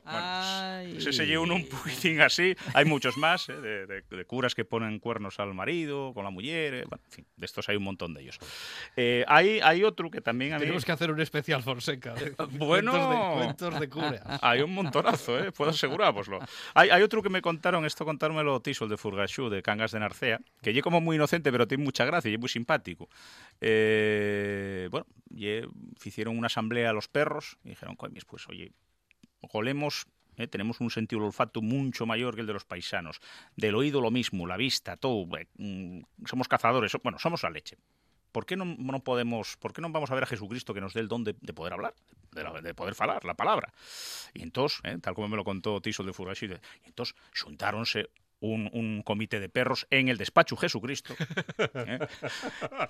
[0.05, 0.97] Ay.
[0.97, 2.55] Ese se lleva uno un poquitín así.
[2.73, 3.53] Hay muchos más, ¿eh?
[3.59, 6.73] de, de- de curas que ponen cuernos al marido, con la mujer.
[6.73, 8.39] eh, Bueno, en fin, de estos hay un montón de ellos.
[8.95, 10.61] Eh, hay, hay otro que también a mí...
[10.61, 12.13] Tenemos que hacer un especial Fonseca.
[12.51, 12.91] Bueno.
[12.91, 14.39] Cuentos de, cuentos de cura.
[14.41, 15.51] Hay un montonazo, ¿eh?
[15.51, 16.39] puedo asegurároslo.
[16.73, 19.99] Hay, hay otro que me contaron, esto contármelo Tiso, el de Furgachú, de Cangas de
[19.99, 23.09] Narcea, que lle como muy inocente, pero tiene mucha gracia y es muy simpático.
[23.61, 25.69] Eh, bueno, lle-
[26.03, 28.73] hicieron una asamblea a los perros y dijeron, coño, pues oye,
[29.41, 33.19] golemos, eh, tenemos un sentido del olfato mucho mayor que el de los paisanos.
[33.55, 35.25] Del oído lo mismo, la vista, todo.
[35.37, 37.77] eh, mm, somos cazadores, bueno, somos la leche.
[38.31, 40.93] ¿Por qué no, no podemos, por qué no vamos a ver a Jesucristo que nos
[40.93, 41.93] dé el don de, de poder hablar,
[42.31, 43.73] de, poder falar, la palabra?
[44.33, 48.09] Y entonces, eh, tal como me lo contó Tiso de Furashi, y entonces juntáronse
[48.41, 51.15] un, un comité de perros en el despacho Jesucristo
[51.75, 51.99] eh,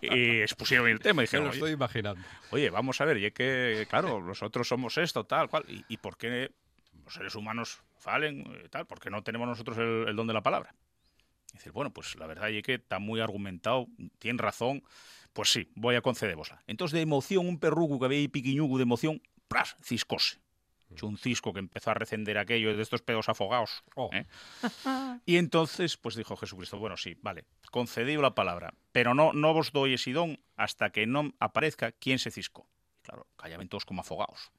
[0.01, 2.21] y expusieron el tema y dijeron, lo "Oye, estoy imaginando.
[2.49, 5.97] Oye, vamos a ver, y es que, claro, nosotros somos esto, tal, cual, y, y
[5.97, 6.51] por qué
[7.03, 10.33] los seres humanos falen, eh, tal, por qué no tenemos nosotros el, el don de
[10.33, 10.73] la palabra?
[11.53, 13.87] Y dice, bueno, pues la verdad es que está muy argumentado,
[14.19, 14.83] tiene razón,
[15.33, 16.63] pues sí, voy a concedémosla.
[16.67, 19.75] Entonces, de emoción, un perruco que había ahí piquiñugo de emoción, ¡pras!
[19.83, 20.39] ciscose.
[20.91, 23.83] Echó un cisco que empezó a recender aquello de estos pedos afogados.
[23.95, 24.09] Oh.
[24.13, 24.25] ¿eh?
[25.25, 29.71] Y entonces, pues dijo Jesucristo, bueno, sí, vale, concedido la palabra, pero no, no vos
[29.71, 32.67] doy ese don hasta que no aparezca quien se ciscó.
[33.03, 34.51] Claro, callaban todos como afogados.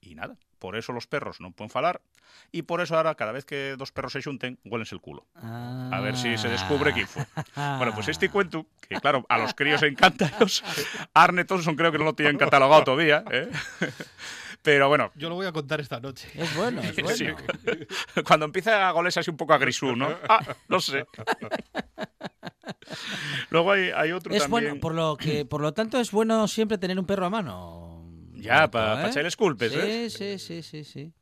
[0.00, 2.00] Y nada, por eso los perros no pueden falar,
[2.52, 5.26] y por eso ahora, cada vez que dos perros se junten, huélense el culo.
[5.34, 7.24] A ver si se descubre quién fue.
[7.54, 10.30] Bueno, pues este cuento, que claro, a los críos encanta,
[11.14, 13.48] Arne Thompson creo que no lo tienen catalogado todavía, ¿eh?
[14.62, 16.28] Pero bueno, Yo lo voy a contar esta noche.
[16.34, 17.16] Es bueno, es bueno.
[17.16, 17.26] Sí.
[18.26, 20.08] cuando empieza a goles así un poco a grisú, ¿no?
[20.28, 21.04] Ah, no sé.
[23.50, 24.64] Luego hay, hay otro Es también.
[24.64, 28.06] bueno, por lo que, por lo tanto, es bueno siempre tener un perro a mano.
[28.34, 29.10] Ya, Roberto, pa- pa ¿eh?
[29.10, 30.10] echarles culpes, sí, ¿eh?
[30.10, 31.12] Sí, sí, sí, sí.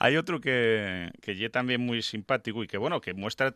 [0.00, 3.54] Hay otro que, que ye también muy simpático y que, bueno, que muestra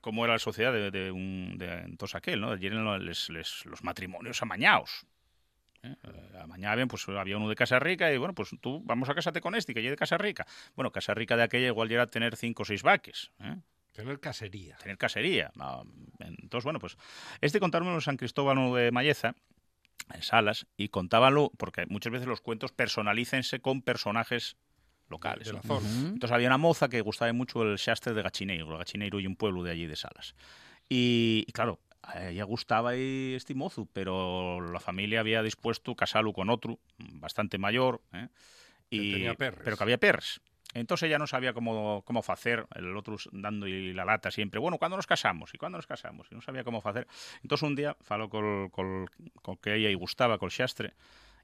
[0.00, 2.52] cómo era la sociedad de, de, un, de entonces aquel, ¿no?
[2.54, 5.06] Eran los, les- los matrimonios amañados.
[5.82, 5.94] ¿Eh?
[6.02, 9.40] Eh, Amañaban, pues había uno de Casa Rica y, bueno, pues tú vamos a casarte
[9.40, 10.46] con este, que llegue de Casa Rica.
[10.74, 13.56] Bueno, Casa Rica de aquella igual ya era tener cinco o seis vaques, ¿eh?
[13.92, 14.76] Tener casería.
[14.76, 15.50] tener casería.
[15.58, 15.82] Ah,
[16.18, 16.98] Entonces, bueno, pues
[17.40, 19.34] este contármelo en San Cristóbal de Malleza,
[20.12, 24.58] en Salas, y contábalo, porque muchas veces los cuentos personalícense con personajes
[25.08, 25.46] locales.
[25.46, 25.80] De la ¿no?
[25.80, 25.88] zona.
[25.88, 26.06] Ujú.
[26.08, 29.36] Entonces había una moza que gustaba mucho el xastre de Gachineiro, el Gachineiro y un
[29.36, 30.34] pueblo de allí de Salas.
[30.90, 36.32] Y, y claro, a ella gustaba ahí este mozo, pero la familia había dispuesto casarlo
[36.32, 38.28] con otro, bastante mayor, ¿eh?
[38.88, 39.62] Que y, tenía perres.
[39.64, 40.40] pero que había perres.
[40.74, 44.78] Entonces ella no sabía cómo, cómo hacer, el otro dando y la lata siempre, bueno,
[44.78, 45.54] ¿cuándo nos casamos?
[45.54, 46.28] ¿Y cuándo nos casamos?
[46.30, 47.06] Y no sabía cómo hacer.
[47.42, 49.08] Entonces un día faló con, con,
[49.42, 50.94] con que ella y gustaba, con xastre,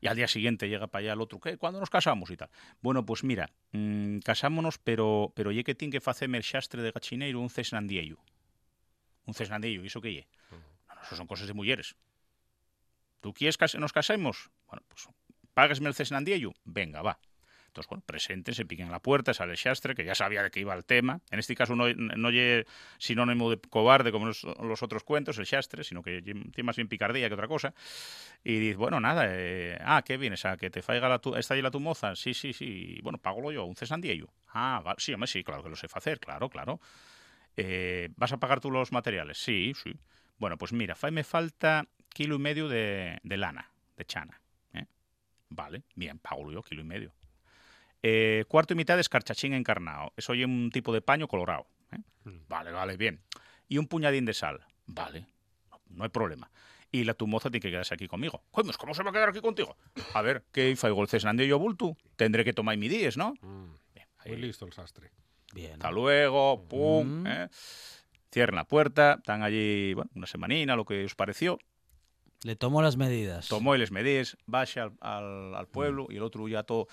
[0.03, 1.57] y al día siguiente llega para allá el otro, ¿qué?
[1.57, 2.31] ¿Cuándo nos casamos?
[2.31, 2.51] Y tal.
[2.83, 6.91] Bueno, pues mira, mm, casámonos, pero pero lle que tiene que faceme el xastre de
[6.91, 8.19] gachineiro un cesnandiello.
[9.27, 10.29] Un cesnandiello, ¿iso que lle?
[10.51, 11.95] No, no, eso son cosas de mulleres.
[13.21, 14.51] ¿Tú quieres que nos casemos?
[14.67, 15.09] Bueno, pues
[15.55, 16.53] páguesme el cesnandiello.
[16.65, 17.19] Venga, va.
[17.73, 20.51] Entonces, bueno, presenten, se piquen a la puerta, sale el xastre, que ya sabía de
[20.51, 21.21] qué iba el tema.
[21.31, 22.67] En este caso no, no lle
[22.99, 26.87] sinónimo de cobarde como los, los otros cuentos, el xastre, sino que tiene más bien
[26.87, 27.73] picardía que otra cosa.
[28.45, 30.45] Y dice, bueno, nada, eh, ah, ¿qué vienes?
[30.45, 32.15] ¿A que te faiga la tu, esta y la tu moza?
[32.15, 34.29] Sí, sí, sí, bueno, págolo yo, un cesandiello.
[34.49, 36.79] Ah, vale, sí, hombre, sí, claro que lo sé hacer, claro, claro.
[37.57, 39.39] Eh, ¿Vas a pagar tú los materiales?
[39.39, 39.95] Sí, sí.
[40.39, 44.41] Bueno, pues mira, me falta kilo y medio de, de lana, de chana.
[44.75, 44.87] ¿eh?
[45.49, 47.15] Vale, bien, pago yo, kilo y medio.
[48.03, 50.13] Eh, cuarto y mitad de escarchachín encarnado.
[50.17, 51.67] Eso oye un tipo de paño colorado.
[51.93, 51.99] ¿eh?
[52.49, 53.21] Vale, vale, bien.
[53.69, 54.65] Y un puñadín de sal.
[54.87, 55.27] Vale,
[55.71, 56.51] no, no hay problema.
[56.91, 58.43] Y la tu moza tiene que quedarse aquí conmigo.
[58.51, 59.77] Coño, pues, ¿cómo se va a quedar aquí contigo?
[60.13, 61.97] A ver, ¿qué faigo el cesnandio bulto?
[62.17, 63.35] Tendré que tomar mi días, ¿no?
[63.41, 63.75] Mm,
[64.27, 65.11] Muy listo el sastre.
[65.53, 65.73] Bien.
[65.75, 67.23] Hasta luego, pum.
[67.23, 67.27] Mm.
[67.27, 67.49] ¿eh?
[68.33, 71.59] Cierran la puerta, están allí, bueno, una semanina, lo que os pareció.
[72.45, 73.47] Le tomo las medidas.
[73.49, 76.13] Tomó y les medís, baxa al, al, al pueblo Mm.
[76.13, 76.89] y el otro ya todo.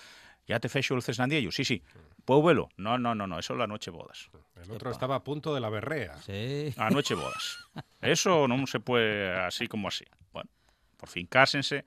[0.47, 1.51] ¿Ya te fecho el cesnandiello?
[1.51, 1.83] Sí, sí.
[2.25, 2.69] ¿Puedo vuelo?
[2.75, 4.29] No, no, no, no, eso es la noche bodas.
[4.55, 4.91] El otro Epa.
[4.91, 6.17] estaba a punto de la berrea.
[6.23, 6.73] Sí.
[6.75, 7.57] La noche bodas.
[8.01, 10.05] Eso no se puede así como así.
[10.33, 10.49] Bueno,
[10.97, 11.85] por fin cásense,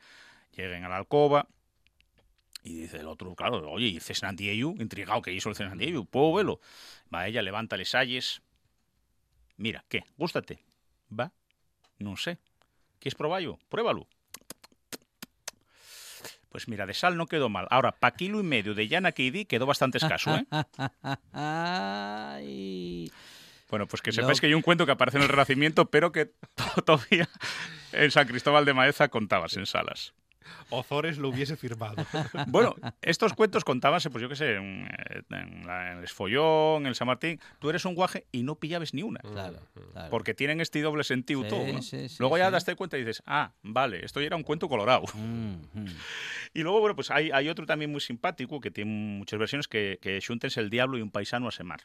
[0.53, 1.47] lleguen a la alcoba
[2.63, 4.71] y dice el otro, claro, oye, ¿y cesnandiello?
[4.79, 6.61] Intrigado que hizo el cesnandiello, ¿puedo vuelo?
[7.13, 8.43] Va ella, levanta les ayes.
[9.57, 10.05] Mira, ¿qué?
[10.17, 10.61] ¿Gústate?
[11.19, 11.33] Va,
[11.99, 12.39] no sé.
[12.99, 13.59] ¿Quieres probarlo?
[13.69, 14.07] Pruébalo.
[16.49, 17.67] Pues mira, de sal no quedó mal.
[17.71, 20.47] Ahora, pa kilo y medio de llana que di quedó bastante escaso, ¿eh?
[21.33, 23.11] Ay.
[23.71, 26.35] Bueno, pues que sepáis que hay un cuento que aparece en el Renacimiento, pero que
[26.85, 27.29] todavía
[27.93, 30.13] en San Cristóbal de Maeza contabas en salas.
[30.71, 31.97] Ozores lo hubiese firmado.
[32.49, 36.83] Bueno, estos cuentos contábanse, pues yo qué sé, en, eh, en la- en el Esfollón,
[36.83, 37.41] en el San Martín.
[37.59, 39.21] Tú eres un guaje y no pillabes ni una.
[39.21, 39.61] Claro,
[39.93, 40.11] claro.
[40.11, 41.83] Porque tienen este doble sentido Sí, todo, ¿no?
[41.83, 44.69] sí, sí, Luego ya daste cuenta y dices, ah, vale, esto ya era un cuento
[44.69, 45.05] colorado.
[45.15, 45.87] Mm, mm.
[46.55, 49.99] Y luego, bueno, pues hay, hay otro también muy simpático que tiene muchas versiones que,
[50.03, 50.21] que
[50.59, 51.81] el diablo y un paisano a semar.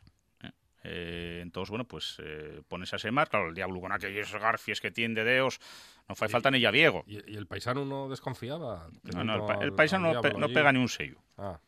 [0.83, 0.89] ¿Eh?
[0.89, 4.91] Eh, entonces, bueno, pues eh, pones a semar, claro, el diablo con aquellos garfies que
[4.91, 5.59] tiene de deos,
[6.07, 7.03] no fai falta ni ya viego.
[7.07, 8.87] ¿Y, y el paisano no desconfiaba?
[9.03, 11.17] No, no, el, el paisano no, pe- pega ni un sello.
[11.37, 11.59] Ah,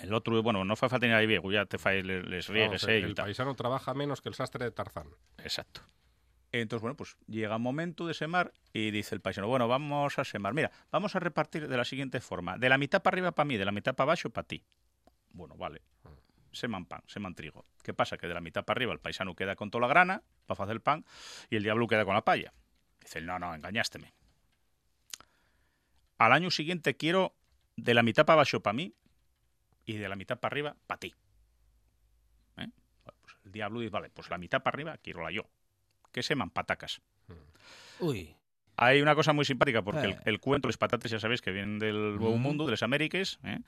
[0.00, 2.82] El otro, bueno, no fai falta ni ya viego, ya te fai les, les riegues
[2.84, 3.26] y el tal.
[3.26, 5.08] paisano trabaja menos que el sastre de Tarzán.
[5.38, 5.82] Exacto.
[6.52, 10.24] Entonces, bueno, pues llega un momento de semar y dice el paisano, bueno, vamos a
[10.24, 10.52] semar.
[10.52, 12.58] Mira, vamos a repartir de la siguiente forma.
[12.58, 14.62] De la mitad para arriba para mí, de la mitad para abajo para ti.
[15.30, 15.80] Bueno, vale.
[16.52, 17.64] Seman pan, seman trigo.
[17.82, 18.18] ¿Qué pasa?
[18.18, 20.74] Que de la mitad para arriba el paisano queda con toda la grana para hacer
[20.74, 21.04] el pan
[21.50, 22.52] y el diablo queda con la palla.
[23.00, 24.12] Dice, no, no, engañásteme.
[26.18, 27.34] Al año siguiente quiero
[27.76, 28.94] de la mitad para abajo para mí
[29.86, 31.14] y de la mitad para arriba para ti.
[32.58, 32.68] ¿Eh?
[33.22, 35.48] Pues el diablo dice, vale, pues la mitad para arriba quiero la yo.
[36.12, 37.00] Que seman patacas.
[37.98, 38.36] Uy.
[38.76, 40.18] Hay una cosa muy simpática porque el, Eh.
[40.26, 42.36] el cuento, los patates, ya sabéis que vienen del Nuevo.
[42.36, 43.58] Mundo, de las Américas, ¿eh?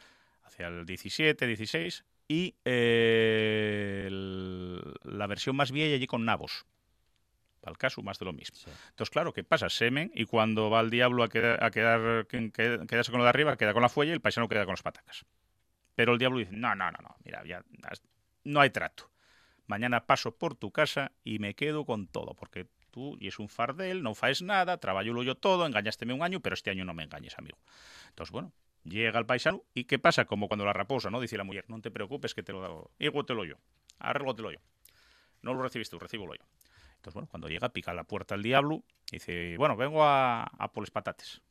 [0.44, 6.66] hacia el 17, 16, y eh, el- la versión más vieja allí con nabos.
[7.60, 8.56] Para el caso, más de lo mismo.
[8.58, 8.70] Sí.
[8.90, 9.70] Entonces, claro, ¿qué pasa?
[9.70, 13.56] Semen, y cuando va el diablo a, queda- a quedar, quedarse con lo de arriba,
[13.56, 15.24] queda con la fuelle y el paisano queda con las patacas.
[15.94, 17.64] Pero el diablo dice, no, no, no, no, mira, ya,
[18.44, 19.10] no hay trato.
[19.66, 23.48] Mañana paso por tu casa y me quedo con todo, porque tú y es un
[23.48, 27.04] fardel, no faes nada, trabajo yo todo, engañásteme un año, pero este año no me
[27.04, 27.56] engañes, amigo.
[28.08, 28.52] Entonces, bueno,
[28.84, 30.26] Llega el paisano y ¿qué pasa?
[30.26, 31.20] Como cuando la raposa, ¿no?
[31.20, 32.90] Dice la mujer, no te preocupes que te lo hago.
[32.98, 33.56] lo yo.
[33.98, 34.58] Arréglotelo yo.
[35.42, 36.44] No lo recibiste tú, recíbelo yo.
[36.96, 40.72] Entonces, bueno, cuando llega, pica la puerta el diablo y dice, bueno, vengo a, a
[40.72, 41.42] por patates.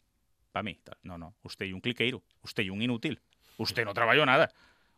[0.51, 0.79] Para mí.
[1.01, 3.19] No, no, usted y un cliqueiro, usted y un inútil.
[3.57, 4.51] Usted no trabajó nada.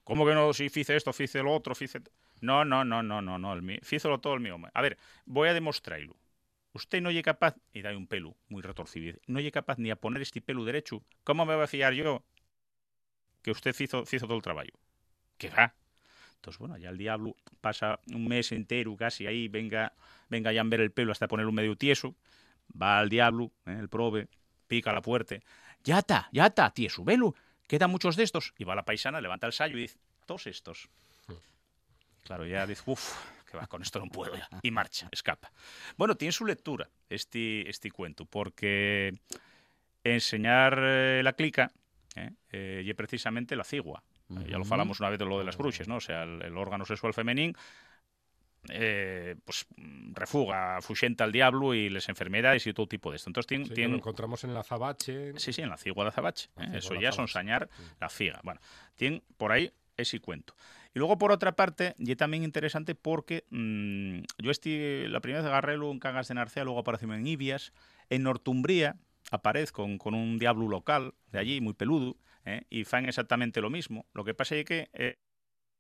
[0.04, 0.54] ¿Cómo que no?
[0.54, 2.02] Si fice esto, fice lo otro, fice...
[2.42, 4.58] No, no, no, no, no, no, el fícelo todo el mío.
[4.74, 6.16] A ver, voy a demostrarlo.
[6.76, 9.96] Usted no es capaz, y da un pelo muy retorcido, no es capaz ni a
[9.96, 11.02] poner este pelo derecho.
[11.24, 12.22] ¿Cómo me voy a fiar yo
[13.42, 14.78] que usted hizo, hizo todo el trabajo?
[15.38, 15.74] ¿Qué va?
[16.36, 19.94] Entonces, bueno, ya el diablo pasa un mes entero casi ahí, venga,
[20.28, 22.14] venga ya a ver el pelo hasta poner un medio tieso,
[22.70, 23.78] va al diablo, ¿eh?
[23.80, 24.28] el prove,
[24.68, 25.38] pica la puerta,
[25.82, 27.36] ya está, ya está, tieso, velo,
[27.70, 30.90] quedan muchos de estos, y va la paisana, levanta el sallo y dice, todos estos.
[32.24, 33.16] Claro, ya dice, uff,
[33.56, 34.48] que va, con esto no puedo ya.
[34.62, 35.52] Y marcha, escapa.
[35.98, 39.14] Bueno, tiene su lectura este, este cuento, porque
[40.04, 41.72] enseñar eh, la clica
[42.16, 44.04] eh, eh, y precisamente la cigua.
[44.28, 45.98] Ya lo falamos una vez de lo de las bruxes, ¿no?
[45.98, 47.54] O sea, el, órgano sexual femenino
[49.46, 49.68] pues
[50.14, 53.30] refuga, fusienta al diablo y las enfermedades y todo tipo de esto.
[53.30, 55.38] Entonces tiene, lo encontramos en la zabache.
[55.38, 56.50] Sí, sí, en la cigua de zabache.
[56.74, 58.40] Eso ya son sañar la figa.
[58.44, 58.60] Bueno,
[58.96, 60.56] tiene por ahí ese cuento.
[60.96, 65.52] Y luego, por otra parte, y también interesante porque mm, yo estoy, la primera vez
[65.52, 67.74] agarré en Cangas de Narcea, luego apareció en Ibias,
[68.10, 68.96] en Nortumbría
[69.30, 72.62] aparezco con, un diablo local de allí, muy peludo, ¿eh?
[72.70, 74.06] y fan exactamente lo mismo.
[74.14, 75.18] Lo que pasa es que eh,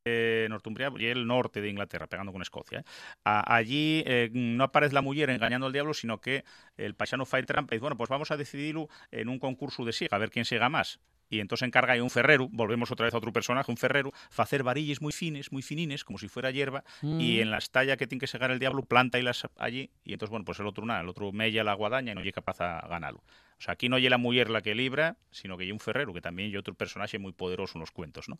[0.03, 2.83] eh, Northumbria y el norte de Inglaterra, pegando con Escocia.
[3.23, 6.43] allí no aparece la mujer engañando al diablo, sino que
[6.75, 9.93] el paisano fai trampa y dice, bueno, pues vamos a decidirlo en un concurso de
[9.93, 10.99] siga, a ver quién siga más
[11.35, 14.63] y entonces encarga ahí un ferrero, volvemos otra vez a otro personaje, un ferrero, hacer
[14.63, 17.41] varillas muy fines, muy finines, como si fuera hierba, y mm.
[17.41, 20.31] en la estalla que tiene que segar el diablo, planta y las allí, y entonces,
[20.31, 22.87] bueno, pues el otro nada, el otro mella la guadaña y no llega capaz a
[22.87, 23.23] ganarlo.
[23.57, 26.13] O sea, aquí no hay la mujer la que libra, sino que hay un ferrero,
[26.13, 28.39] que también hay otro personaje muy poderoso en los cuentos, ¿no?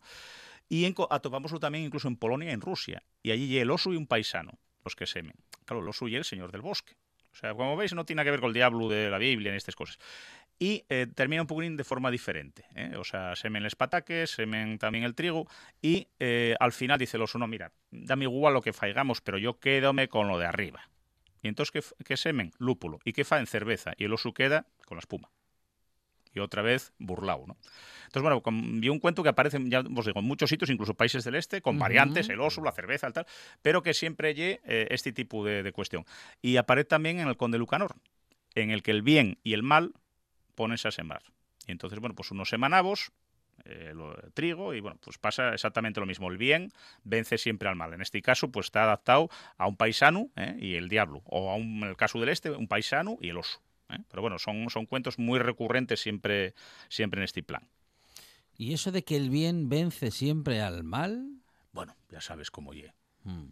[0.68, 3.96] Y en, atopámoslo también incluso en Polonia en Rusia, y allí hay el oso y
[3.96, 5.34] un paisano, los que semen.
[5.64, 6.94] Claro, el oso y el señor del bosque.
[7.36, 9.56] O sea, como veis, no tiene que ver con el diablo de la Biblia en
[9.56, 9.98] estas cosas
[10.58, 12.64] y eh, termina un poquín de forma diferente.
[12.74, 12.94] ¿eh?
[12.96, 15.46] O sea, semen los pataques, semen también el trigo
[15.82, 19.38] y eh, al final dice el oso, no, mira, dame igual lo que faigamos, pero
[19.38, 20.88] yo quédome con lo de arriba.
[21.42, 22.52] Y entonces, ¿qué, semen?
[22.58, 22.98] Lúpulo.
[23.04, 23.92] ¿Y qué fa en cerveza?
[23.98, 25.30] Y el oso queda con la espuma.
[26.36, 27.56] Y otra vez burlao, ¿no?
[28.04, 28.42] Entonces, bueno,
[28.78, 31.60] vi un cuento que aparece, ya os digo, en muchos sitios, incluso países del este,
[31.60, 33.26] con variantes, el oso, la cerveza, el tal,
[33.62, 36.04] pero que siempre lle este tipo de, de, cuestión.
[36.40, 37.96] Y aparece también en el Conde Lucanor,
[38.54, 39.92] en el que el bien y el mal
[40.54, 41.22] pones a sembrar.
[41.66, 43.12] Y entonces, bueno, pues unos semanavos,
[43.64, 43.94] eh,
[44.34, 46.30] trigo y bueno, pues pasa exactamente lo mismo.
[46.30, 46.72] El bien
[47.04, 47.92] vence siempre al mal.
[47.94, 50.56] En este caso, pues está adaptado a un paisano ¿eh?
[50.58, 53.38] y el diablo, o a un, en el caso del este, un paisano y el
[53.38, 53.60] oso.
[53.90, 53.98] ¿Eh?
[54.08, 56.54] Pero bueno, son, son cuentos muy recurrentes siempre,
[56.88, 57.68] siempre en este plan.
[58.56, 61.42] ¿Y eso de que el bien vence siempre al mal?
[61.72, 62.92] Bueno, ya sabes cómo ye.
[63.24, 63.48] Hmm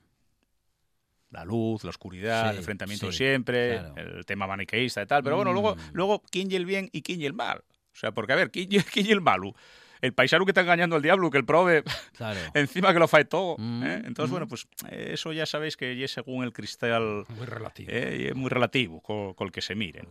[1.35, 5.23] la luz, la oscuridad, el enfrentamiento siempre, el tema maniqueísta y tal.
[5.23, 5.79] Pero bueno, luego, mm.
[5.93, 7.59] luego, ¿quién y el bien y quién y el mal?
[7.59, 9.55] O sea, porque a ver, ¿quién y, quién y el malo?
[10.01, 11.83] El paisano que está engañando al diablo, que el prove
[12.55, 13.57] encima que lo fae todo.
[13.59, 14.03] Mm, ¿eh?
[14.05, 14.49] Entonces, bueno, mm.
[14.49, 17.25] pues eso ya sabéis que es según el cristal.
[17.29, 17.91] Muy relativo.
[17.93, 18.33] ¿eh?
[18.35, 20.07] muy relativo con, el que se miren.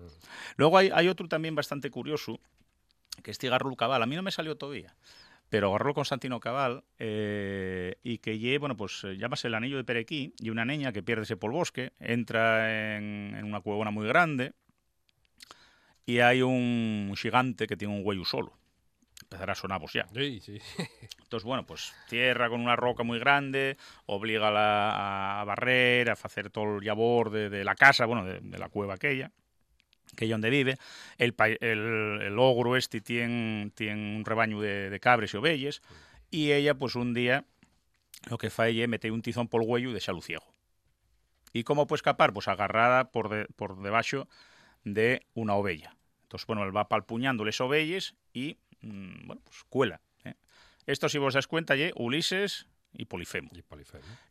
[0.58, 2.40] Luego hay, hay, otro también bastante curioso,
[3.22, 4.02] que es Tigarro Cabal.
[4.02, 4.96] A mí no me salió todavía
[5.54, 9.84] pero agarró Constantino Cabal eh, y que lle, bueno, pues eh, llámase el anillo de
[9.84, 14.54] Perequí y una niña que pierde por el bosque, entra en, una cuevona muy grande
[16.08, 18.58] y hay un gigante que tiene un huello solo.
[19.34, 20.08] Empezará a sonar ya.
[20.14, 20.60] Sí, sí.
[21.24, 26.50] Entonces, bueno, pues tierra con una roca muy grande, obliga a, a barrer, a hacer
[26.50, 29.32] todo el labor de, la casa, bueno, de la cueva aquella
[30.16, 30.78] que es donde vive,
[31.18, 35.82] el, el, el ogro este tiene, tiene un rebaño de, de cabres y ovelles,
[36.32, 37.46] y ella, pues un día,
[38.30, 40.46] lo que fa ella mete un tizón por el huello y deja ciego.
[41.52, 42.34] ¿Y cómo puede escapar?
[42.34, 44.28] Pues agarrada por, de, por debajo
[44.84, 45.96] de una ovella.
[46.24, 50.02] Entonces, bueno, él va palpuñando ovelles y, mmm, bueno, pues cuela.
[50.24, 50.36] ¿eh?
[50.86, 53.50] Esto, si vos das cuenta, ye Ulises y Polifemo,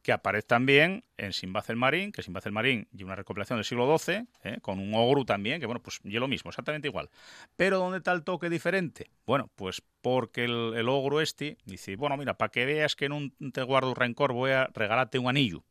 [0.02, 3.64] que aparece también en Simbaz el Marín, que Simbaz el Marín y una recopilación del
[3.64, 4.58] siglo XII, ¿eh?
[4.62, 7.10] con un ogro también, que bueno, pues y lo mismo, exactamente igual.
[7.56, 9.10] Pero ¿dónde está el toque diferente?
[9.26, 13.20] Bueno, pues porque el, ogro este dice, bueno, mira, para que veas que no
[13.52, 15.64] te guardo rencor, voy a regalarte un anillo.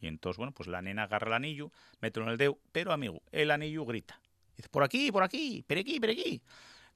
[0.00, 3.22] Y entonces, bueno, pues la nena agarra el anillo, mete en el dedo, pero amigo,
[3.32, 4.20] el anillo grita.
[4.56, 6.42] Dice, por aquí, por aquí, por aquí, por aquí.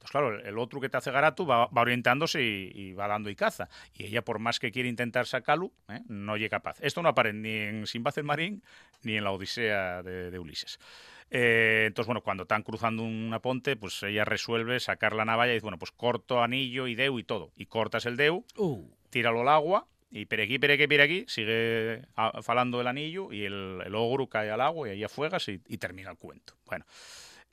[0.03, 3.69] Pues claro, el otro que te hace garato va, orientándose y, va dando y caza.
[3.93, 6.01] Y ella, por más que quiere intentar sacarlo, ¿eh?
[6.09, 6.75] no llega capaz.
[6.81, 8.61] Esto no aparece ni en Simbad el Marín
[9.03, 10.77] ni en la Odisea de, Ulises.
[11.31, 15.55] Eh, entonces, bueno, cuando están cruzando una ponte, pues ella resuelve sacar la navalla y
[15.55, 17.53] dice, bueno, pues corto anillo y deu y todo.
[17.55, 22.01] Y cortas el deu, Uh, tíralo al agua y perequí, perequí, perequí, sigue
[22.41, 25.77] falando el anillo y el, el ogro cae al agua y ahí afuegas y, y
[25.77, 26.55] termina el cuento.
[26.65, 26.85] Bueno,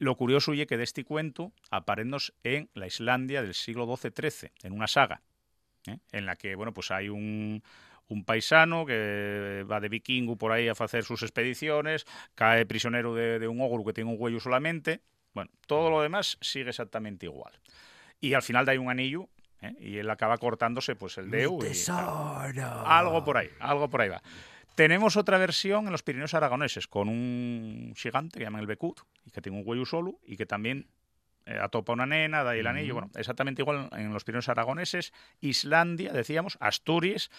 [0.01, 4.72] lo curioso es que de este cuento aparemos en la Islandia del siglo XII-XIII, en
[4.72, 5.22] una saga,
[5.86, 5.98] ¿eh?
[6.11, 7.62] en la que, bueno, pues hay un,
[8.09, 13.38] un paisano que va de vikingo por ahí a hacer sus expediciones, cae prisionero de,
[13.38, 15.03] de un ogro que tiene un huello solamente.
[15.32, 17.53] Bueno, todo lo demás sigue exactamente igual.
[18.20, 19.28] Y al final da un anillo
[19.62, 19.74] ¿eh?
[19.78, 21.59] y él acaba cortándose pues el deu.
[21.62, 22.40] y- tesoro.
[22.86, 24.22] algo por ahí, algo por ahí va.
[24.75, 29.31] Tenemos otra versión en los Pirineos aragoneses con un gigante que llaman el Becut y
[29.31, 30.87] que tiene un huello solo y que también
[31.47, 32.95] eh, atopa una nena, da ahí el anillo.
[32.95, 37.31] Bueno, exactamente igual en los Pirineos aragoneses, Islandia, decíamos, Asturias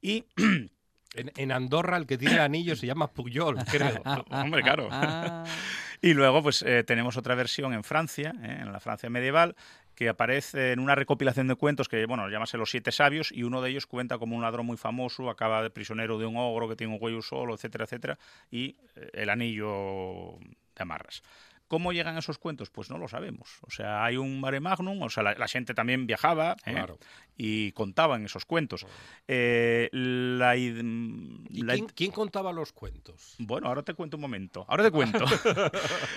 [0.00, 0.24] y
[1.14, 4.00] En, en Andorra el que tiene el anillo se llama Puyol, creo.
[4.30, 4.88] Hombre, claro.
[4.90, 5.44] Ah,
[6.02, 9.54] Y luego, pues eh, tenemos otra versión en Francia, eh, en la Francia medieval,
[10.00, 13.60] que aparece en una recopilación de cuentos que, bueno, llámase Los Siete Sabios, y uno
[13.60, 16.74] de ellos cuenta como un ladrón muy famoso, acaba de prisionero de un ogro que
[16.74, 18.18] tiene un huello solo, etcétera, etcétera,
[18.50, 20.38] y eh, el anillo
[20.74, 21.22] de amarras.
[21.70, 22.68] ¿Cómo llegan esos cuentos?
[22.68, 23.58] Pues no lo sabemos.
[23.62, 26.72] O sea, hay un mare magnum, o sea, la, la gente también viajaba ¿eh?
[26.72, 26.98] Claro.
[27.36, 28.84] y contaban esos cuentos.
[29.28, 33.36] Eh, la, id- ¿Y la- quién, quién contaba los cuentos?
[33.38, 34.64] bueno, ahora te cuento un momento.
[34.68, 35.24] Ahora te cuento.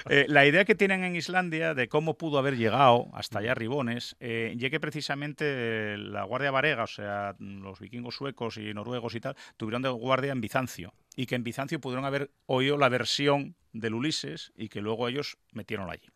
[0.10, 4.16] Eh, la idea que tienen en Islandia de cómo pudo haber llegado hasta allá Ribones,
[4.20, 9.82] que precisamente la Guardia Varega, o sea, los vikingos suecos y noruegos y tal, tuvieron
[9.84, 10.94] de guardia en Bizancio.
[11.16, 15.38] Y que en Bizancio pudieron haber oído la versión del Ulises y que luego ellos
[15.52, 16.08] metieron allí.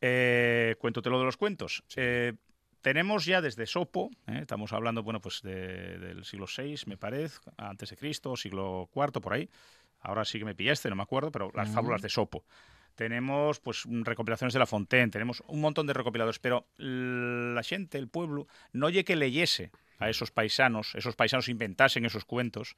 [0.00, 1.84] Eh, cuéntote lo de los cuentos.
[1.96, 2.32] Eh,
[2.80, 4.38] tenemos ya desde Sopo, ¿eh?
[4.40, 9.20] estamos hablando bueno, pues de- del siglo VI, me parece, antes de Cristo, siglo IV,
[9.20, 9.48] por ahí.
[10.00, 12.44] Ahora sí que me pillaste, no me acuerdo, pero las fábulas de Sopo.
[12.94, 18.08] Tenemos pues recopilaciones de La Fontaine, tenemos un montón de recopiladores, pero la gente, el
[18.08, 22.76] pueblo, no oye que leyese a esos paisanos, esos paisanos inventasen esos cuentos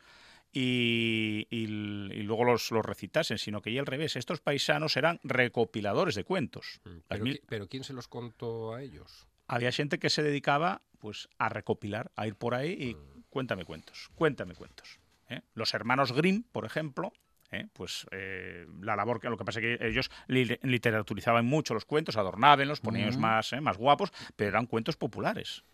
[0.53, 5.18] y, y- y luego los, los recitasen, sino que ya al revés, estos paisanos eran
[5.24, 6.80] recopiladores de cuentos.
[6.84, 9.26] Las Pero, mil- qui- pero ¿quién se los contó a ellos?
[9.48, 12.96] había gente que se dedicaba pues a recopilar, a ir por ahí y
[13.28, 14.98] cuéntame cuentos, cuéntame cuentos.
[15.28, 15.40] ¿eh?
[15.55, 17.12] Los hermanos Grimm, por ejemplo,
[17.53, 17.66] ¿eh?
[17.72, 21.84] pues eh, la labor que lo que pasa es que ellos li- literaturizaban mucho los
[21.84, 23.61] cuentos, adornábenlos, ponían más, ¿eh?
[23.61, 25.64] más guapos, pero eran cuentos populares,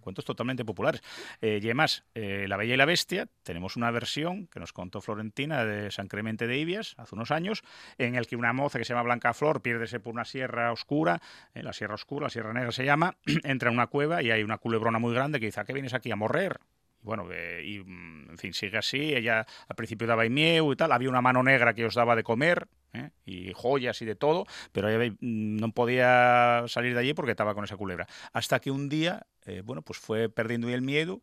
[0.00, 1.02] cuentos totalmente populares.
[1.40, 5.90] Y además, La Bella y la Bestia, tenemos una versión que nos contó Florentina de
[5.90, 7.62] San Clemente de Ibias hace unos años,
[7.96, 11.20] en el que una moza que se llama Blanca Flor piérdese por una sierra oscura,
[11.54, 14.58] la sierra oscura, la sierra negra se llama, entra en una cueva y hay una
[14.58, 16.58] culebrona muy grande que dice, ¿a qué vienes aquí a morrer?
[17.00, 19.14] Y bueno, eh, y mm, en fin, sigue así.
[19.14, 20.92] Ella al principio daba mieu y tal.
[20.92, 23.10] Había una mano negra que os daba de comer ¿eh?
[23.24, 27.54] y joyas y de todo, pero ella mm, no podía salir de allí porque estaba
[27.54, 28.06] con esa culebra.
[28.32, 31.22] Hasta que un día, eh, bueno, pues fue perdiendo el miedo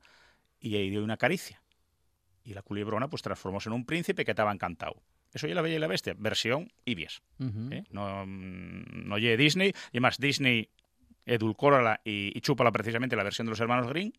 [0.60, 1.62] y ahí dio una caricia.
[2.44, 5.02] Y la culebrona pues transformóse en un príncipe que estaba encantado.
[5.34, 7.22] Eso ya la Bella y la Bestia, versión Ibias.
[7.40, 7.70] ujú.
[7.72, 7.84] ¿eh?
[7.90, 9.70] No, mm, no oye Disney.
[9.92, 10.70] Y además, Disney
[11.26, 14.14] edulcórala y, y chúpala precisamente la versión de los hermanos Green.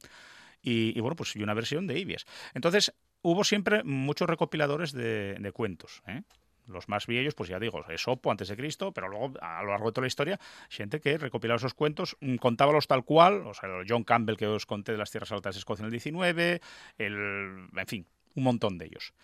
[0.68, 2.26] Y, bueno, pues y una versión de Ibias.
[2.52, 2.92] Entonces,
[3.22, 6.02] hubo siempre muchos recopiladores de, cuentos.
[6.08, 6.22] ¿eh?
[6.66, 9.86] Los más viejos, pues ya digo, Esopo antes de Cristo, pero luego a lo largo
[9.86, 13.68] de toda la historia, gente que recopilaba esos cuentos, mm, contábalos tal cual, o sea,
[13.88, 16.60] John Campbell que os conté de las Tierras Altas de Escocia en el 19,
[16.98, 19.14] el, en fin, un montón de ellos.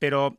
[0.00, 0.38] Pero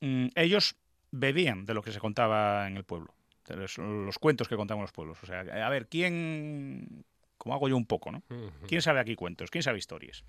[0.00, 0.76] mm, ellos
[1.10, 3.12] bebían de lo que se contaba en el pueblo,
[3.48, 5.18] los, los cuentos que contaban los pueblos.
[5.24, 7.04] O sea, a ver, ¿quién,
[7.38, 8.22] como hago yo un poco, ¿no?
[8.66, 9.50] ¿Quién sabe aquí cuentos?
[9.50, 10.24] ¿Quién sabe historias?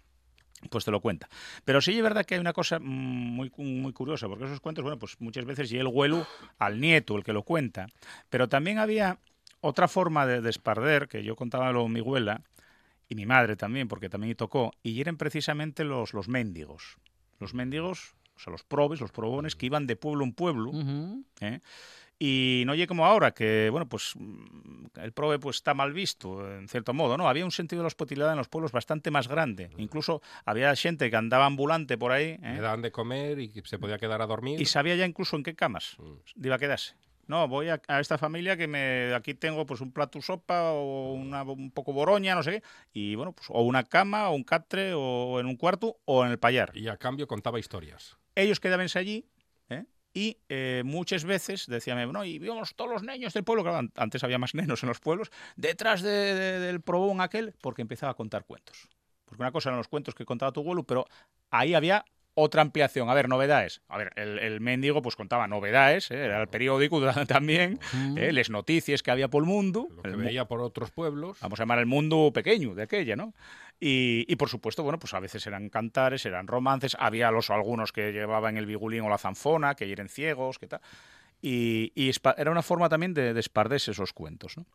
[0.69, 1.29] Pues te lo cuenta.
[1.65, 4.99] Pero sí es verdad que hay una cosa muy, muy curiosa, porque esos cuentos, bueno,
[4.99, 7.87] pues muchas veces y el huelo al nieto, el que lo cuenta.
[8.29, 9.19] Pero también había
[9.61, 12.41] otra forma de desparder, que yo contaba lo mi abuela
[13.07, 16.97] y mi madre también, porque también tocó, y eran precisamente los, los mendigos.
[17.39, 20.71] Los mendigos, o sea, los probes, los probones, que iban de pueblo en pueblo.
[21.39, 21.61] ¿eh?
[22.21, 26.45] Y no oye como ahora, que bueno, pues mm, el prove pues está mal visto,
[26.57, 27.29] en cierto modo, ¿no?
[27.29, 29.69] Había un sentido de la hospitalidad en los pueblos bastante más grande.
[29.77, 32.39] Incluso había gente que andaba ambulante por ahí, ¿eh?
[32.55, 34.59] Le daban de comer y se podía quedar a dormir.
[34.59, 36.45] y sabía ya incluso en qué camas Mm.
[36.45, 36.95] iba a quedarse.
[37.27, 41.13] No, voy a, a esta familia que me aquí tengo pues un plato sopa o
[41.13, 44.43] una, un poco boroña, no sé qué, y bueno, pues o una cama o un
[44.43, 46.71] catre o en un cuarto o en el payar.
[46.75, 48.17] Y a cambio contaba historias.
[48.35, 49.25] ellos quedabanse allí.
[50.13, 53.91] Y eh, muchas veces decían, no, y vimos todos los niños del pueblo, claro, an-
[53.95, 58.11] antes había más nenos en los pueblos, detrás de- de- del probón aquel, porque empezaba
[58.11, 58.87] a contar cuentos.
[59.25, 61.05] Porque una cosa eran los cuentos que contaba tu abuelo, pero
[61.51, 62.03] ahí había
[62.39, 63.09] otra ampliación.
[63.09, 63.81] A ver, novedades.
[63.87, 66.25] A ver, el, el mendigo pues contaba novedades, ¿eh?
[66.25, 67.79] era el periódico también,
[68.15, 68.31] ¿eh?
[68.31, 69.87] les noticias que había por el mundo.
[69.95, 71.37] Lo que el veía por otros pueblos.
[71.41, 73.33] vamos a llamar el mundo pequeño de aquella, ¿no?
[73.79, 77.93] Y, y, por supuesto, bueno, pues a veces eran cantares, eran romances, había los algunos
[77.93, 80.81] que llevaban el bigulín o la zanfona, que eran ciegos, que tal.
[81.41, 83.39] Y, era una forma también de, de
[83.75, 84.65] esos cuentos, ¿no?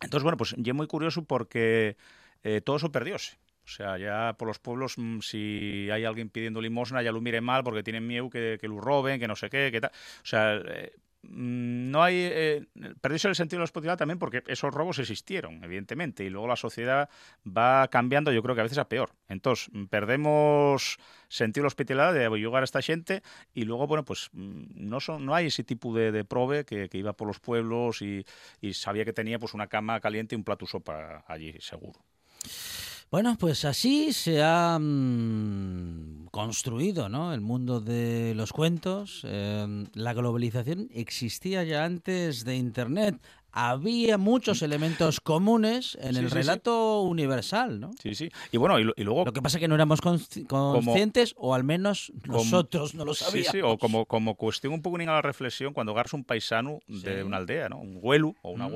[0.00, 1.96] Entonces, bueno, pues yo muy curioso porque
[2.44, 3.36] eh, todo eso perdióse.
[3.68, 7.42] O sea, ya por los pueblos, mm, si hay alguien pidiendo limosna, ya lo mire
[7.42, 9.90] mal porque tienen miedo que, que lo roben, que no sé qué, que tal.
[9.90, 10.92] O sea, eh,
[11.22, 12.14] mm, no hay.
[12.16, 12.66] Eh,
[13.02, 17.10] el sentido de la hospitalidad también porque esos robos existieron, evidentemente, y luego la sociedad
[17.46, 19.10] va cambiando, yo creo que a veces a peor.
[19.28, 20.96] Entonces, mm, perdemos
[21.28, 25.26] sentido de la hospitalidad de ayudar a esta gente y luego, bueno, pues no son,
[25.26, 28.24] no hay ese tipo de, de prove que, iba por los pueblos y,
[28.72, 32.00] sabía que tenía pues una cama caliente y un plato sopa allí, seguro.
[33.10, 37.32] Bueno, pues así se ha mm, construido ¿no?
[37.32, 39.22] el mundo de los cuentos.
[39.24, 43.16] Eh, la globalización existía ya antes de Internet.
[43.50, 46.34] Había muchos elementos comunes en Sí, el sí, sí.
[46.36, 47.92] relato universal, ¿no?
[48.00, 48.28] Sí, sí.
[48.52, 49.24] Y bueno, y, lo- y luego...
[49.24, 53.06] Lo que pasa es que no éramos consci- conscientes, o al menos como- nosotros no
[53.06, 53.52] lo Sí, sabíamos.
[53.52, 57.16] sí, o como, como cuestión un poco a la reflexión, cuando agarras un paisano de
[57.16, 57.22] Sí.
[57.22, 57.78] una aldea, ¿no?
[57.78, 58.74] Un huelu o una Mm.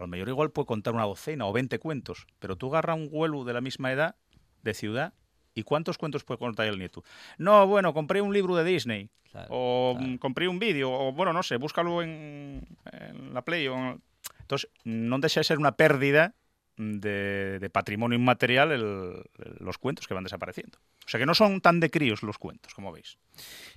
[0.00, 3.08] A lo mejor igual puede contar una docena o 20 cuentos, pero tú agarras un
[3.10, 4.16] huelu de la misma edad,
[4.62, 5.12] de ciudad,
[5.54, 7.04] ¿y cuántos cuentos puede contar el nieto?
[7.38, 10.12] No, bueno, compré un libro de Disney, Claro, o claro.
[10.12, 13.68] mm, compré un vídeo, o bueno, no sé, búscalo en, en la Play.
[13.68, 14.02] O en-
[14.40, 16.34] Entonces, no deja de ser una pérdida
[16.80, 19.22] de, de patrimonio inmaterial el-
[19.60, 20.78] los cuentos que van desapareciendo.
[21.04, 23.18] O sea que no son tan de críos los cuentos, como veis.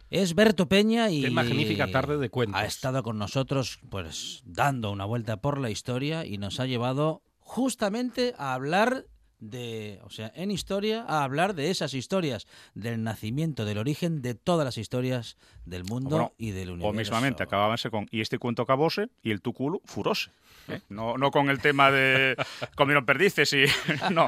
[0.10, 2.62] Es Berto Peña y Qué magnífica tarde de cuentos.
[2.62, 7.22] ha estado con nosotros pues dando una vuelta por la historia y nos ha llevado
[7.40, 9.06] justamente a hablar
[9.40, 14.36] de, o sea, en historia, a hablar de esas historias, del nacimiento, del origen de
[14.36, 16.90] todas las historias del mundo Bueno, y del universo.
[16.90, 20.32] O mismamente acabábanse con y este cuento acabóse y el tu culo furose.
[20.68, 20.82] ¿Eh?
[20.90, 22.36] No, no con el tema de
[22.76, 23.66] comieron perdices y
[24.12, 24.28] no.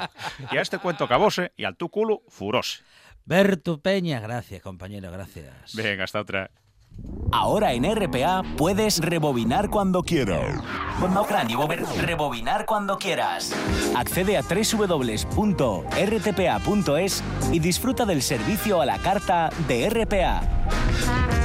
[0.52, 2.84] Y a este cuento acabóse y al tu culo furose.
[3.26, 5.76] Berto Peña, gracias compañero, gracias.
[5.76, 6.52] Venga, hasta otra.
[7.32, 10.64] Ahora en RPA puedes rebobinar cuando quieras.
[12.02, 13.54] Rebobinar cuando quieras.
[13.96, 15.14] Accede a www.rtpa.es
[17.52, 21.45] y disfruta del servicio a la carta de RPA.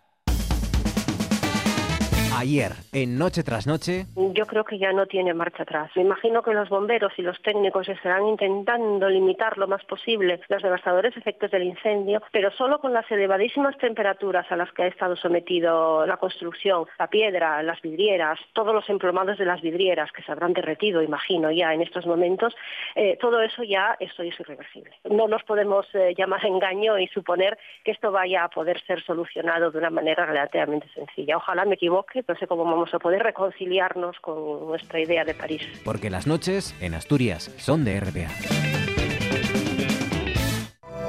[2.41, 5.91] Ayer, en Noche tras Noche, Yo creo que ya no tiene marcha atrás.
[5.95, 10.63] Me imagino que los bomberos y los técnicos estarán intentando limitar lo más posible los
[10.63, 15.15] devastadores efectos del incendio, pero solo con las elevadísimas temperaturas a las que ha estado
[15.15, 20.31] sometido la construcción, la piedra, las vidrieras, todos los emplomados de las vidrieras que se
[20.31, 22.55] habrán derretido, imagino, ya en estos momentos,
[22.95, 24.95] eh, todo eso ya esto es irreversible.
[25.07, 29.69] No nos podemos eh, llamar engaño y suponer que esto vaya a poder ser solucionado
[29.69, 31.37] de una manera relativamente sencilla.
[31.37, 35.63] Ojalá me equivoque, no sé cómo vamos a poder reconciliarnos con nuestra idea de París.
[35.83, 38.29] porque las noches en Asturias son de RPA.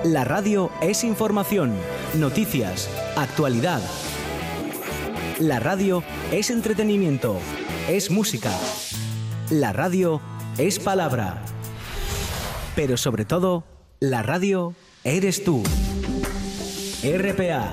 [0.03, 1.77] La radio es información,
[2.19, 3.81] noticias, actualidad.
[5.39, 6.03] La radio
[6.33, 7.37] es entretenimiento,
[7.89, 8.51] es música.
[9.49, 10.21] La radio
[10.59, 11.41] es palabra.
[12.75, 13.63] Pero sobre todo,
[14.01, 15.63] la radio eres tú.
[17.05, 17.73] RPA.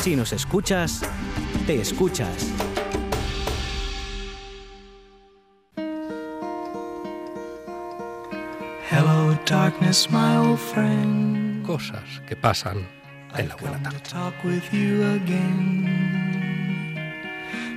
[0.00, 1.02] Si nos escuchas,
[1.66, 2.57] te escuchas.
[9.68, 11.62] Darkness, my old friend.
[11.66, 12.86] Cosas que pasan
[13.36, 14.00] en la buena tarde.
[14.00, 15.84] talk with you again.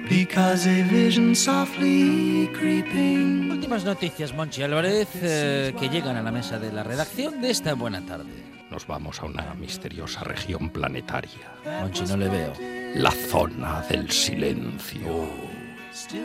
[0.10, 3.52] Because a vision softly creeping.
[3.52, 7.74] Últimas noticias, Monchi Álvarez, eh, que llegan a la mesa de la redacción de esta
[7.74, 8.30] buena tarde.
[8.70, 11.52] Nos vamos a una misteriosa región planetaria.
[11.82, 12.54] Monchi, no le veo.
[12.96, 15.28] La zona del silencio.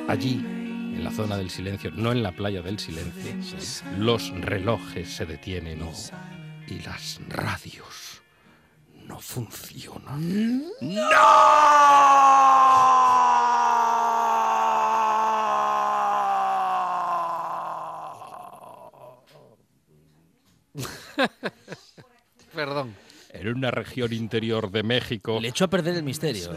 [0.09, 0.66] Allí,
[0.97, 3.33] en la zona del silencio, no en la playa del silencio,
[3.99, 5.87] los relojes se detienen
[6.67, 8.23] y las radios
[9.05, 10.65] no funcionan.
[22.55, 23.06] Perdón.
[23.41, 26.51] En una región interior de México, Le echo a perder el misterio.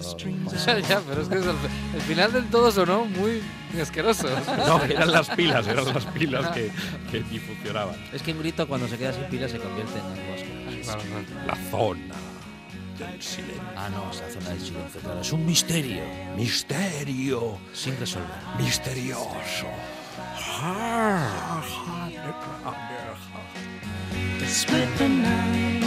[0.65, 1.55] Ya, ya, pero es que es el,
[1.95, 3.41] el final del todo sonó muy
[3.81, 4.27] asqueroso.
[4.67, 6.71] no, eran las pilas, eran las pilas que,
[7.11, 7.95] que ni funcionaban.
[8.13, 10.97] Es que un grito cuando se queda sin pila se convierte en algo asqueroso.
[11.47, 12.15] La zona
[12.99, 13.63] del silencio.
[13.75, 15.21] Ah, no, es la zona del silencio, claro.
[15.21, 16.01] Es un misterio.
[16.35, 17.57] Misterio.
[17.73, 18.29] Sin resolver.
[18.57, 19.67] Misterioso.
[24.49, 25.78] split the night and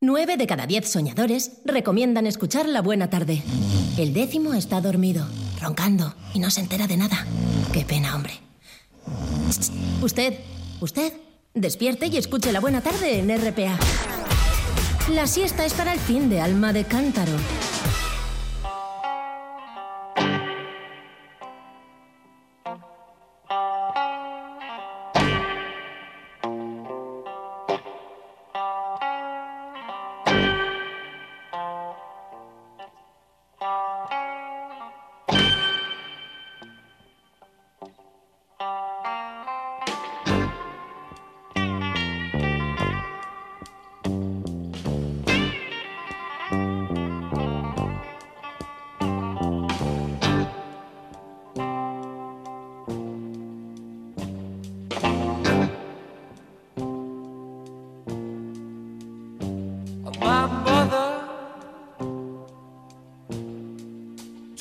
[0.00, 3.42] Nueve de cada diez soñadores recomiendan escuchar La Buena Tarde.
[3.98, 5.26] El décimo está dormido,
[5.60, 7.26] roncando y no se entera de nada.
[7.72, 8.34] Qué pena, hombre.
[10.00, 10.34] Usted,
[10.80, 11.12] usted,
[11.54, 14.13] despierte y escuche La Buena Tarde en RPA.
[15.12, 17.32] La siesta es para el fin de alma de cántaro.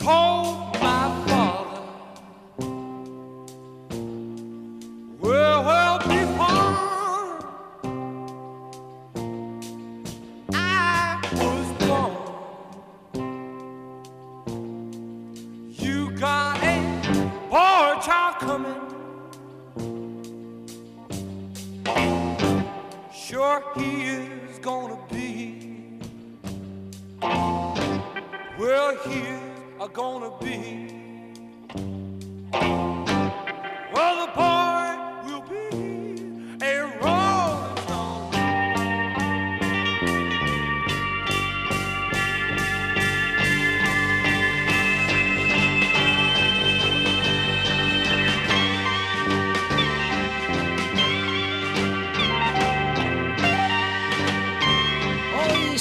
[0.04, 0.63] cold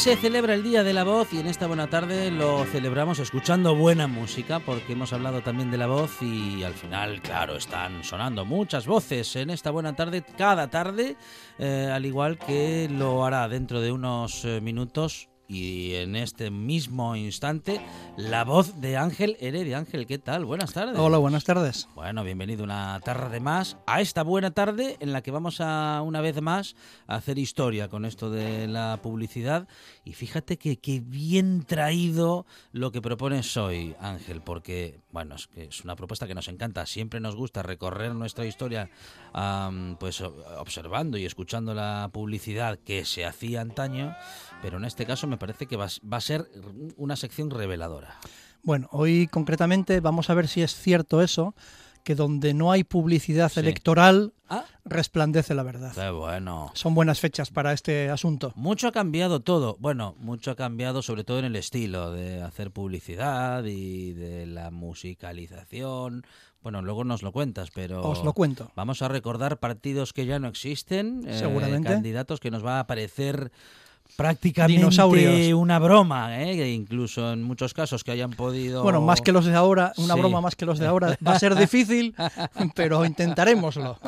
[0.02, 3.76] se celebra el Día de la Voz y en esta buena tarde lo celebramos escuchando
[3.76, 8.44] buena música porque hemos hablado también de la voz y al final, claro, están sonando
[8.44, 11.16] muchas voces en esta buena tarde cada tarde,
[11.56, 17.14] eh, al igual que lo hará dentro de unos eh, minutos y en este mismo
[17.14, 17.80] instante
[18.16, 19.78] la voz de Ángel Heredia.
[19.78, 20.46] Ángel, ¿qué tal?
[20.46, 20.98] Buenas tardes.
[20.98, 21.88] Hola, buenas tardes.
[21.94, 26.22] Bueno, bienvenido una tarde más a esta buena tarde en la que vamos a una
[26.22, 26.74] vez más
[27.06, 29.68] a hacer historia con esto de la publicidad.
[30.04, 35.64] Y fíjate que, que bien traído lo que propones hoy, Ángel, porque bueno, es que
[35.64, 36.86] es una propuesta que nos encanta.
[36.86, 38.90] Siempre nos gusta recorrer nuestra historia,
[39.98, 40.20] pues
[40.58, 44.14] observando y escuchando la publicidad que se hacía antaño,
[44.62, 46.48] pero en este caso me parece que va, a s- va a ser
[46.96, 48.18] una sección reveladora.
[48.62, 51.54] Bueno, hoy concretamente vamos a ver si es cierto eso,
[52.04, 53.60] que donde no hay publicidad Sí.
[53.60, 54.64] electoral, Ah.
[54.84, 55.92] resplandece la verdad.
[55.94, 56.70] Qué bueno.
[56.74, 58.52] Son buenas fechas para este asunto.
[58.54, 59.76] Mucho ha cambiado todo.
[59.80, 64.70] Bueno, mucho ha cambiado sobre todo en el estilo de hacer publicidad y de la
[64.70, 66.24] musicalización.
[66.62, 68.02] Bueno, luego nos lo cuentas, pero...
[68.02, 68.70] Os lo cuento.
[68.76, 71.24] Vamos a recordar partidos que ya no existen.
[71.26, 71.88] eh, Seguramente.
[71.88, 73.50] candidatos que nos va a parecer
[74.16, 75.52] prácticamente Dinosaurios.
[75.54, 76.70] una broma, ¿eh?
[76.72, 78.82] incluso en muchos casos que hayan podido...
[78.82, 80.20] Bueno, más que los de ahora, una Sí.
[80.20, 82.14] broma más que los de ahora, va a ser difícil,
[82.74, 83.98] pero intentaremoslo.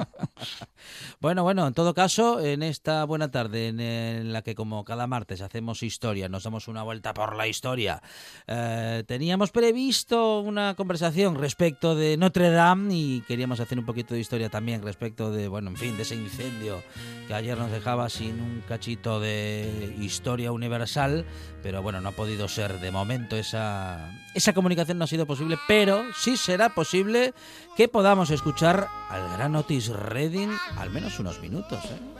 [1.20, 5.06] Bueno, bueno, en todo caso, en esta buena tarde en, en la que como cada
[5.06, 8.02] martes hacemos historia, nos damos una vuelta por la historia,
[8.46, 14.20] eh, teníamos previsto una conversación respecto de Notre Dame y queríamos hacer un poquito de
[14.20, 16.82] historia también respecto de, bueno, en fin, de ese incendio
[17.26, 21.24] que ayer nos dejaba sin un cachito de historia universal,
[21.62, 25.58] pero bueno, no ha podido ser de momento esa, esa comunicación no ha sido posible,
[25.68, 27.34] pero sí será posible
[27.76, 31.84] que podamos escuchar al gran Otis Redding al menos unos minutos.
[31.84, 32.14] ¿eh?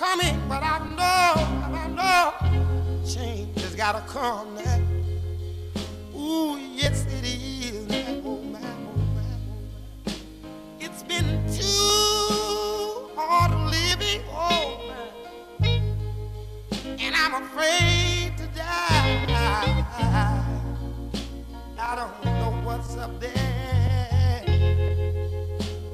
[0.00, 1.34] coming, but I know,
[1.76, 2.32] I know
[3.06, 4.80] change has got to come now.
[6.18, 7.86] Ooh, yes it is.
[7.86, 9.22] Now, oh, my, oh, my,
[10.08, 10.12] oh.
[10.80, 15.68] It's been too hard living, oh my.
[16.98, 19.84] And I'm afraid to die.
[21.78, 24.42] I don't know what's up there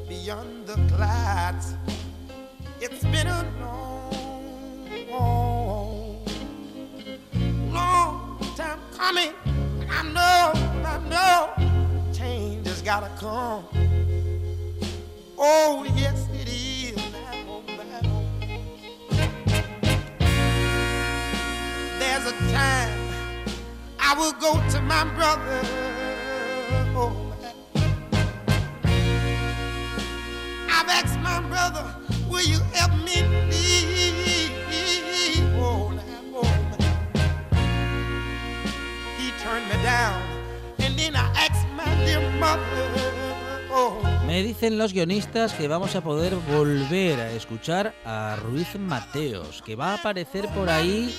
[0.09, 1.75] beyond the clouds.
[2.81, 3.56] It's been a
[9.07, 9.33] coming.
[9.45, 10.53] And I know,
[10.85, 13.65] I know, change has gotta come.
[15.39, 16.97] Oh, yes, it is.
[22.01, 22.99] There's a time
[24.01, 25.61] I will go to my brother.
[26.99, 27.15] Oh,
[30.69, 31.95] I've asked my brother,
[32.29, 34.56] will you help me please?
[44.27, 49.77] Me dicen los guionistas que vamos a poder volver a escuchar a Ruiz Mateos, que
[49.77, 51.15] va a aparecer por ahí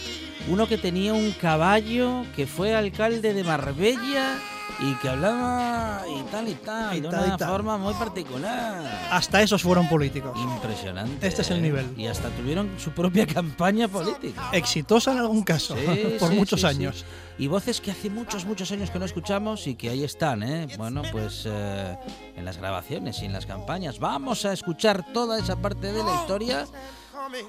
[0.50, 4.38] uno que tenía un caballo, que fue alcalde de Marbella
[4.80, 7.50] y que hablaba y tal y tal, Y de tal y una tal.
[7.50, 9.08] forma muy particular.
[9.10, 10.38] Hasta esos fueron políticos.
[10.40, 11.26] Impresionante.
[11.26, 11.62] Este es el ¿eh?
[11.62, 11.94] nivel.
[11.98, 14.50] Y hasta tuvieron su propia campaña política.
[14.52, 16.76] Exitosa en algún caso, Sí, por sí, muchos sí, sí.
[16.76, 17.06] años.
[17.40, 20.68] Y voces que hace muchos, muchos años que no escuchamos y que ahí están, ¿eh?
[20.78, 21.98] Bueno, pues eh,
[22.36, 24.00] en las grabaciones y en las campañas.
[24.00, 26.66] Vamos a escuchar toda esa parte de la historia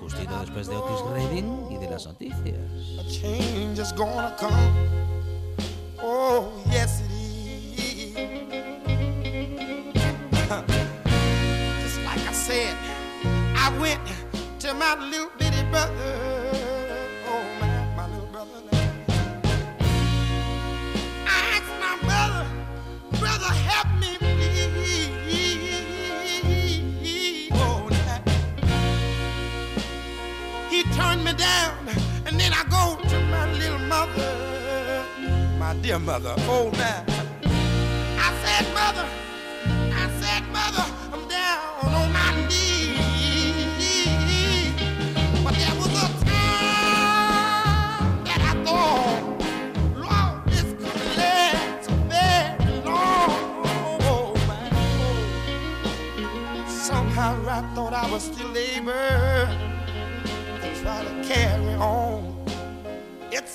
[0.01, 2.59] justito después de Otis Redding y de las noticias.
[6.01, 6.49] Oh.
[11.83, 12.77] Just like I said,
[13.57, 14.01] I went
[14.61, 16.28] to my little bitty brother.
[34.07, 35.05] Mother,
[35.59, 36.35] my dear mother.
[36.47, 37.05] Oh, now.
[38.27, 39.07] I said, Mother,
[39.93, 43.75] I said, Mother, I'm down on my knees.
[45.43, 49.23] But there was a time that I thought,
[49.97, 53.31] Lord, this could last very long.
[53.65, 54.37] Oh, oh.
[56.69, 58.93] Somehow I thought I was still able
[60.63, 62.28] to try to carry on.